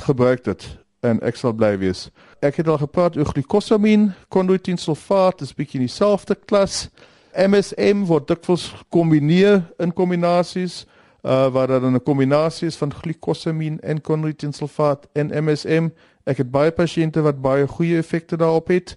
gebruik 0.00 0.44
dit 0.44 0.78
en 1.00 1.20
ek 1.22 1.36
sal 1.36 1.52
bly 1.52 1.76
wees. 1.78 2.08
Ek 2.42 2.56
het 2.56 2.68
al 2.68 2.78
gepraat 2.78 3.16
oor 3.16 3.28
glucosamine, 3.30 4.12
chondroitin 4.32 4.78
sulfaat, 4.80 5.38
dis 5.38 5.54
bietjie 5.54 5.80
dieselfde 5.80 6.34
klas. 6.34 6.88
MSM 7.36 8.06
word 8.08 8.28
dikwels 8.28 8.70
kombineer 8.90 9.62
in 9.78 9.92
kombinasies 9.92 10.84
uh 11.26 11.48
waar 11.50 11.66
daar 11.66 11.82
'n 11.82 12.02
kombinasie 12.02 12.66
is 12.68 12.76
van 12.76 12.94
glucosamine 12.94 13.80
en 13.80 13.98
chondroitin 14.02 14.52
sulfaat 14.52 15.08
en 15.12 15.44
MSM. 15.44 15.90
Ek 16.24 16.36
het 16.36 16.50
baie 16.50 16.70
pasiënte 16.70 17.20
wat 17.22 17.40
baie 17.40 17.66
goeie 17.66 17.98
effekte 17.98 18.36
daarop 18.36 18.68
het. 18.68 18.96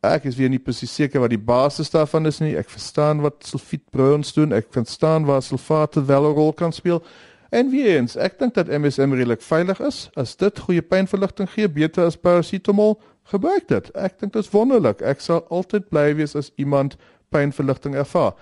Ek 0.00 0.24
is 0.24 0.36
weer 0.36 0.48
nie 0.48 0.58
presies 0.58 0.94
seker 0.94 1.20
wat 1.20 1.30
die 1.30 1.38
basis 1.38 1.90
daarvan 1.90 2.26
is 2.26 2.38
nie. 2.40 2.56
Ek 2.56 2.68
verstaan 2.68 3.20
wat 3.20 3.34
sulfietbrons 3.44 4.32
doen. 4.32 4.52
Ek 4.52 4.66
verstaan 4.70 5.24
waar 5.24 5.42
sulfate 5.42 6.04
wel 6.04 6.24
'n 6.30 6.34
rol 6.34 6.52
kan 6.52 6.72
speel. 6.72 7.02
En 7.50 7.70
weer 7.70 7.96
eens, 7.96 8.14
ek 8.16 8.38
dink 8.38 8.54
dat 8.54 8.70
MSM 8.70 9.10
redelik 9.10 9.42
veilig 9.42 9.80
is. 9.82 10.04
As 10.14 10.36
dit 10.38 10.58
goeie 10.58 10.82
pynverligting 10.82 11.50
gee, 11.50 11.68
beter 11.68 12.06
as 12.06 12.18
parasetamol, 12.18 13.00
gebruik 13.32 13.66
dit. 13.68 13.90
Ek 13.98 14.20
dink 14.20 14.32
dit 14.36 14.44
is 14.44 14.52
wonderlik. 14.54 15.02
Ek 15.02 15.22
sal 15.22 15.42
altyd 15.50 15.88
bly 15.90 16.12
wees 16.18 16.36
as 16.38 16.52
iemand 16.62 16.94
pynverligting 17.34 17.98
ervaar. 17.98 18.36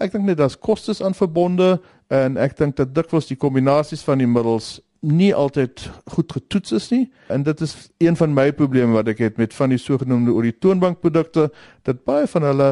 Ek 0.00 0.14
dink 0.14 0.24
net 0.26 0.40
daar's 0.40 0.56
kostes 0.58 1.02
aan 1.04 1.16
verbonde 1.16 1.76
en 2.12 2.40
ek 2.40 2.56
dink 2.58 2.76
dat 2.80 2.94
dikwels 2.96 3.28
die 3.28 3.38
kombinasies 3.40 4.04
van 4.04 4.20
die 4.20 4.28
middels 4.28 4.78
nie 5.04 5.34
altyd 5.36 5.84
goed 6.14 6.32
getoets 6.32 6.72
is 6.72 6.88
nie 6.92 7.04
en 7.32 7.44
dit 7.44 7.60
is 7.60 7.74
een 8.00 8.16
van 8.16 8.32
my 8.32 8.48
probleme 8.56 8.96
wat 8.96 9.10
ek 9.12 9.20
het 9.20 9.40
met 9.40 9.54
van 9.54 9.74
die 9.74 9.80
sogenaamde 9.80 10.32
oritoonbankprodukte 10.32 11.50
dat 11.84 12.04
baie 12.08 12.28
van 12.32 12.46
hulle 12.48 12.70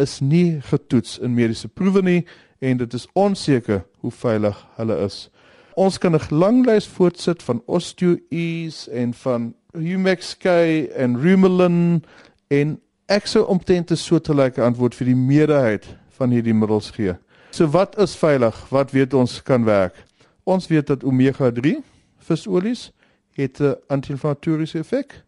is 0.00 0.18
nie 0.20 0.60
getoets 0.68 1.18
in 1.24 1.34
mediese 1.36 1.68
proewe 1.68 2.02
nie 2.04 2.18
en 2.60 2.76
dit 2.76 2.94
is 2.94 3.06
onseker 3.12 3.84
hoe 4.00 4.12
veilig 4.12 4.66
hulle 4.76 4.96
is. 5.04 5.30
Ons 5.74 5.98
kan 5.98 6.14
'n 6.14 6.34
lang 6.34 6.66
lys 6.66 6.86
voortsit 6.86 7.42
van 7.42 7.62
osteoease 7.66 8.90
en 8.90 9.14
van 9.14 9.54
Humexkay 9.72 10.86
en 10.96 11.20
Rumelin 11.20 12.04
en 12.48 12.80
ek 13.06 13.26
sou 13.26 13.44
omtrent 13.46 13.90
'n 13.90 13.96
soortgelyke 13.96 14.62
antwoord 14.62 14.94
vir 14.94 15.06
die 15.06 15.16
meerderheid 15.16 15.86
van 16.08 16.30
hierdie 16.30 16.54
middels 16.54 16.90
gee. 16.90 17.14
So 17.50 17.66
wat 17.66 17.98
is 17.98 18.16
veilig? 18.16 18.68
Wat 18.68 18.90
weet 18.90 19.14
ons 19.14 19.42
kan 19.42 19.64
werk? 19.64 19.94
Ons 20.44 20.66
weet 20.66 20.86
dat 20.86 21.04
omega-3 21.04 21.82
visolies 22.18 22.92
het 23.32 23.60
'n 23.60 23.74
anti-inflammatoriese 23.86 24.78
effek 24.78 25.24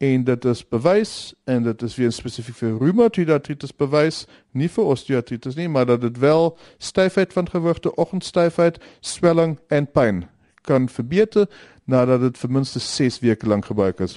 en 0.00 0.24
dit 0.24 0.44
is 0.44 0.62
bewys 0.68 1.34
en 1.44 1.62
dit 1.62 1.82
is 1.82 1.94
weer 2.00 2.12
spesifiek 2.12 2.56
vir 2.56 2.78
reumatoid 2.80 3.28
artritis 3.34 3.74
bewys, 3.76 4.22
nie 4.56 4.68
vir 4.72 4.88
osteoartritis 4.94 5.58
nie, 5.58 5.68
maar 5.68 5.84
dat 5.90 6.00
dit 6.00 6.18
wel 6.22 6.54
styfheid 6.80 7.34
van 7.36 7.50
gewrigte, 7.52 7.92
oggendstyfheid, 8.00 8.80
swelling 9.04 9.58
en 9.68 9.90
pyn 9.92 10.22
kan 10.64 10.88
verbeter 10.88 11.48
nadat 11.84 12.24
dit 12.24 12.40
vir 12.40 12.54
minstens 12.56 12.88
6 12.96 13.20
weke 13.26 13.48
lank 13.48 13.68
gebruik 13.68 14.00
is. 14.00 14.16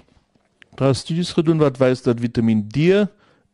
Daar 0.79 0.95
is 0.95 1.03
studies 1.03 1.35
gedoen 1.35 1.59
wat 1.59 1.77
wys 1.83 2.05
dat 2.07 2.23
Vitamiin 2.23 2.63
D 2.71 2.77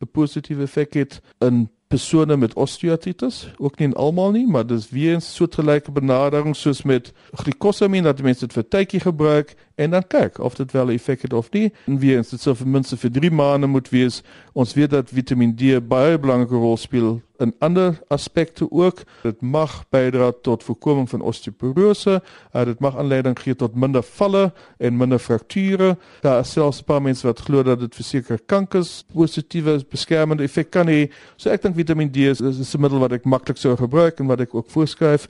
'n 0.00 0.08
positiewe 0.12 0.62
effek 0.62 0.94
het 0.94 1.20
in 1.38 1.68
persone 1.90 2.36
met 2.36 2.54
osteoartritis, 2.54 3.48
ook 3.58 3.78
nie 3.78 3.90
almal 3.98 4.30
nie, 4.30 4.46
maar 4.46 4.66
dis 4.66 4.90
weer 4.90 5.16
'n 5.16 5.20
soortgelyke 5.20 5.90
benadering 5.90 6.56
soos 6.56 6.82
met 6.82 7.12
glucosamine 7.32 8.02
dat 8.02 8.22
mense 8.22 8.46
dit 8.46 8.52
vir 8.52 8.68
tydjie 8.68 9.00
gebruik 9.00 9.54
en 9.80 9.90
dan 9.90 10.06
kyk 10.06 10.38
of 10.38 10.54
dit 10.54 10.72
wel 10.72 10.86
'n 10.86 10.98
effek 10.98 11.22
het 11.22 11.32
of 11.32 11.50
nie. 11.50 11.72
En 11.86 11.98
weer 11.98 12.16
eens 12.16 12.28
dit 12.28 12.40
sou 12.40 12.56
vir 12.56 12.68
mense 12.68 12.96
vir 12.96 13.10
3 13.10 13.30
maande 13.30 13.66
moet 13.66 13.88
wees. 13.88 14.22
Ons 14.52 14.74
weet 14.74 14.90
dat 14.90 15.08
Vitamiin 15.08 15.56
D 15.56 15.88
baie 15.88 16.18
belangrike 16.18 16.54
rol 16.54 16.76
speel 16.76 17.20
in 17.40 17.54
ander 17.58 17.98
aspekte 18.08 18.70
ook. 18.70 19.02
Dit 19.22 19.40
mag 19.40 19.84
bydra 19.88 20.32
tot 20.42 20.64
voorkoming 20.64 21.08
van 21.08 21.20
osteoporose. 21.20 22.22
Uh, 22.52 22.64
dit 22.64 22.78
mag 22.78 22.96
aanleiding 22.96 23.38
gee 23.38 23.56
tot 23.56 23.74
minder 23.74 24.02
valle 24.02 24.52
en 24.78 24.96
minder 24.96 25.18
frakture. 25.18 25.96
Daar 26.20 26.40
is 26.40 26.52
selfs 26.52 26.80
'n 26.80 26.84
paar 26.84 27.02
mense 27.02 27.26
wat 27.26 27.40
glo 27.40 27.62
dat 27.62 27.80
dit 27.80 27.94
vir 27.94 28.04
sekere 28.04 28.38
kankers 28.46 29.04
positiewe 29.14 29.84
beskermende 29.90 30.42
effek 30.42 30.70
kan 30.70 30.86
hê. 30.88 31.10
So 31.36 31.50
ek 31.50 31.62
dink 31.62 31.76
Vitamiin 31.76 32.12
D 32.12 32.16
is, 32.16 32.40
is 32.40 32.74
'n 32.74 32.80
middel 32.80 32.98
wat 32.98 33.12
ek 33.12 33.24
maklik 33.24 33.56
sou 33.56 33.76
gebruik 33.76 34.20
en 34.20 34.26
wat 34.26 34.40
ek 34.40 34.54
ook 34.54 34.70
voorskryf 34.70 35.28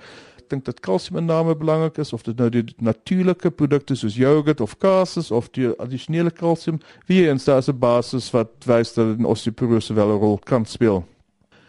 dink 0.51 0.65
dat 0.65 0.81
kalsiuminname 0.81 1.57
belangrik 1.57 1.99
is 1.99 2.13
of 2.13 2.23
dit 2.27 2.37
nou 2.37 2.49
die 2.51 2.65
natuurlike 2.79 3.51
produkte 3.51 3.95
soos 3.97 4.17
jogurt 4.19 4.61
of 4.61 4.77
kaas 4.79 5.17
is 5.17 5.31
of 5.31 5.49
die 5.57 5.71
addisionele 5.79 6.31
kalsium 6.31 6.81
wie 7.07 7.29
eens 7.29 7.45
daar 7.45 7.59
is 7.59 7.69
'n 7.69 7.79
basis 7.79 8.31
wat 8.31 8.51
wys 8.67 8.95
dat 8.95 9.07
dit 9.07 9.19
in 9.19 9.25
osteoporose 9.25 9.95
wel 9.95 10.13
'n 10.13 10.21
rol 10.21 10.39
kan 10.39 10.65
speel. 10.65 11.05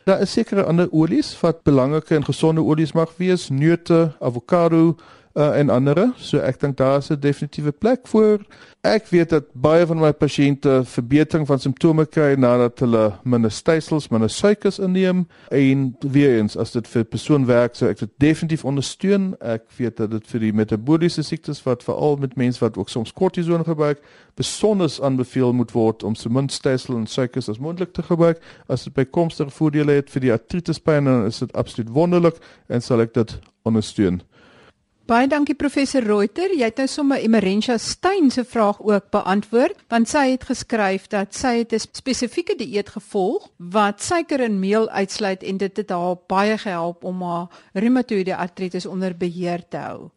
Daar 0.06 0.22
is 0.22 0.32
sekere 0.32 0.64
ander 0.64 0.88
olies 0.92 1.40
wat 1.42 1.64
belangrike 1.64 2.16
en 2.16 2.26
gesonde 2.26 2.62
olies 2.62 2.92
mag 2.92 3.18
wees, 3.18 3.50
neute, 3.50 4.12
avokado 4.20 4.96
uh, 5.34 5.60
en 5.60 5.70
ander. 5.70 6.10
So 6.18 6.38
ek 6.38 6.60
dink 6.60 6.78
daar 6.78 6.98
is 6.98 7.10
'n 7.10 7.20
definitiewe 7.20 7.72
plek 7.72 8.08
vir 8.08 8.46
Ek 8.82 9.06
weet 9.14 9.30
dat 9.30 9.52
baie 9.54 9.86
van 9.86 10.00
my 10.02 10.10
pasiënte 10.18 10.80
verbetering 10.90 11.44
van 11.46 11.60
simptome 11.62 12.02
kry 12.10 12.32
nadat 12.34 12.80
hulle 12.82 13.04
minder 13.30 13.52
stysels, 13.54 14.08
minder 14.10 14.30
suikers 14.34 14.80
inneem 14.82 15.28
en 15.54 15.84
weer 16.02 16.40
eens 16.40 16.58
as 16.58 16.74
dit 16.74 16.88
vir 16.90 17.04
'n 17.04 17.10
persoon 17.12 17.46
werk, 17.46 17.76
sou 17.76 17.92
ek 17.92 18.00
dit 18.00 18.10
definitief 18.18 18.66
ondersteun. 18.66 19.36
Ek 19.40 19.70
weet 19.78 19.98
dat 19.98 20.12
dit 20.12 20.28
vir 20.28 20.40
die 20.40 20.52
metabooliese 20.54 21.22
siektes 21.22 21.62
wat 21.64 21.84
veral 21.84 22.18
met 22.18 22.36
mense 22.36 22.60
wat 22.60 22.78
ook 22.78 22.90
soms 22.90 23.14
kortison 23.14 23.64
gebruik, 23.64 24.02
besonder 24.36 24.90
aanbeveel 25.02 25.54
moet 25.54 25.72
word 25.72 26.04
om 26.04 26.16
so 26.16 26.30
min 26.30 26.50
stysel 26.50 26.98
en 26.98 27.06
suikers 27.06 27.50
as 27.50 27.60
moontlik 27.60 27.94
te 27.94 28.02
gebruik. 28.02 28.42
As 28.68 28.84
dit 28.84 28.94
bykomstige 28.94 29.52
voordele 29.52 29.92
het 29.92 30.10
vir 30.10 30.22
die 30.22 30.32
artritispyn, 30.32 31.06
dan 31.06 31.26
is 31.26 31.38
dit 31.38 31.54
absoluut 31.54 31.90
wonderlik 31.90 32.36
en 32.68 32.82
sal 32.82 33.02
ek 33.02 33.14
dit 33.14 33.40
ondersteun. 33.64 34.22
Baie 35.12 35.28
dankie 35.28 35.58
professor 35.60 36.06
Reuter. 36.08 36.54
Jy 36.56 36.70
het 36.70 36.78
nou 36.80 36.86
sommer 36.88 37.20
Emerentia 37.20 37.76
Steyn 37.84 38.30
se 38.32 38.46
vraag 38.48 38.78
ook 38.80 39.10
beantwoord, 39.12 39.76
want 39.92 40.08
sy 40.08 40.22
het 40.30 40.46
geskryf 40.48 41.10
dat 41.12 41.36
sy 41.36 41.52
het 41.58 41.74
'n 41.76 41.84
spesifieke 41.84 42.56
dieet 42.56 42.90
gevolg 42.96 43.50
wat 43.58 44.00
suiker 44.02 44.40
en 44.40 44.60
meel 44.60 44.88
uitsluit 44.90 45.44
en 45.44 45.58
dit 45.58 45.78
het 45.78 45.90
haar 45.90 46.16
baie 46.28 46.58
gehelp 46.58 47.04
om 47.04 47.22
haar 47.22 47.48
reumatoïede 47.74 48.36
artritis 48.36 48.86
onder 48.86 49.18
beheer 49.18 49.68
te 49.70 49.78
hou. 49.78 50.10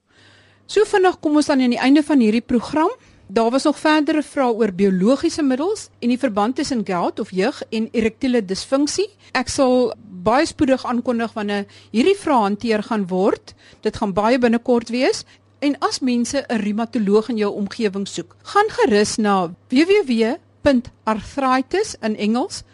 So 0.67 0.85
vinnig 0.85 1.19
kom 1.21 1.37
ons 1.37 1.47
dan 1.47 1.61
aan 1.61 1.71
die 1.71 1.79
einde 1.79 2.03
van 2.03 2.21
hierdie 2.21 2.47
program. 2.47 2.91
Daar 3.27 3.51
was 3.51 3.65
nog 3.65 3.79
verdere 3.79 4.23
vrae 4.23 4.53
oor 4.53 4.73
biologiese 4.73 5.43
middels 5.43 5.89
en 5.99 6.09
die 6.09 6.19
verband 6.19 6.57
tussen 6.57 6.87
gout 6.87 7.21
of 7.21 7.31
jeug 7.31 7.63
en 7.71 7.89
erektiele 7.93 8.45
disfunksie. 8.45 9.09
Ek 9.33 9.49
sal 9.49 9.95
baie 10.25 10.49
spoedig 10.49 10.81
aankondig 10.89 11.37
wanneer 11.37 11.69
hierdie 11.93 12.17
vrae 12.17 12.49
hanteer 12.49 12.81
gaan 12.83 13.07
word. 13.07 13.55
Dit 13.85 13.97
gaan 14.01 14.17
baie 14.17 14.39
binnekort 14.39 14.89
wees. 14.95 15.25
En 15.61 15.77
as 15.79 16.01
mense 16.01 16.45
'n 16.49 16.61
reumatoloog 16.61 17.29
in 17.29 17.37
jou 17.37 17.55
omgewing 17.55 18.09
soek, 18.09 18.37
gaan 18.43 18.69
gerus 18.69 19.17
na 19.17 19.55
www.arthritis 19.69 21.97
in 22.01 22.17
Engels.org 22.17 22.65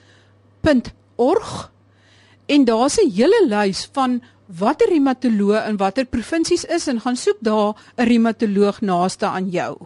en 2.47 2.65
daar's 2.65 2.99
'n 2.99 3.11
hele 3.11 3.47
lys 3.47 3.89
van 3.93 4.23
watter 4.59 4.89
reumatoloog 4.89 5.69
in 5.69 5.77
watter 5.77 6.05
provinsies 6.05 6.65
is 6.65 6.87
en 6.87 7.01
gaan 7.01 7.17
soek 7.17 7.37
daar 7.41 7.75
'n 7.97 8.05
reumatoloog 8.05 8.81
naaste 8.81 9.27
aan 9.27 9.49
jou. 9.49 9.77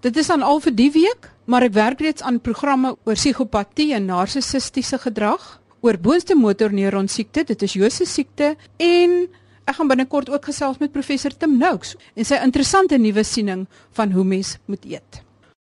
Dit 0.00 0.16
is 0.16 0.26
dan 0.26 0.42
al 0.42 0.60
vir 0.60 0.74
die 0.74 0.92
week, 0.92 1.30
maar 1.44 1.62
ek 1.62 1.72
werk 1.72 2.00
reeds 2.00 2.22
aan 2.22 2.40
programme 2.40 2.96
oor 3.04 3.14
psigopatie 3.14 3.94
en 3.94 4.04
narcissistiese 4.04 4.98
gedrag, 4.98 5.60
oor 5.80 5.98
boonste 6.00 6.36
motorneuron 6.38 7.08
siekte, 7.08 7.44
dit 7.44 7.62
is 7.62 7.76
Jose 7.76 8.06
siekte 8.08 8.54
en 8.82 9.18
ek 9.66 9.76
gaan 9.78 9.90
binnekort 9.90 10.30
ook 10.30 10.48
gesels 10.48 10.78
met 10.78 10.94
professor 10.94 11.34
Tim 11.34 11.58
Noakes 11.58 11.96
en 12.14 12.24
sy 12.28 12.38
interessante 12.42 12.98
nuwe 12.98 13.24
siening 13.26 13.66
van 13.98 14.14
hoe 14.14 14.24
mens 14.24 14.56
moet 14.70 14.84
eet. 14.86 15.25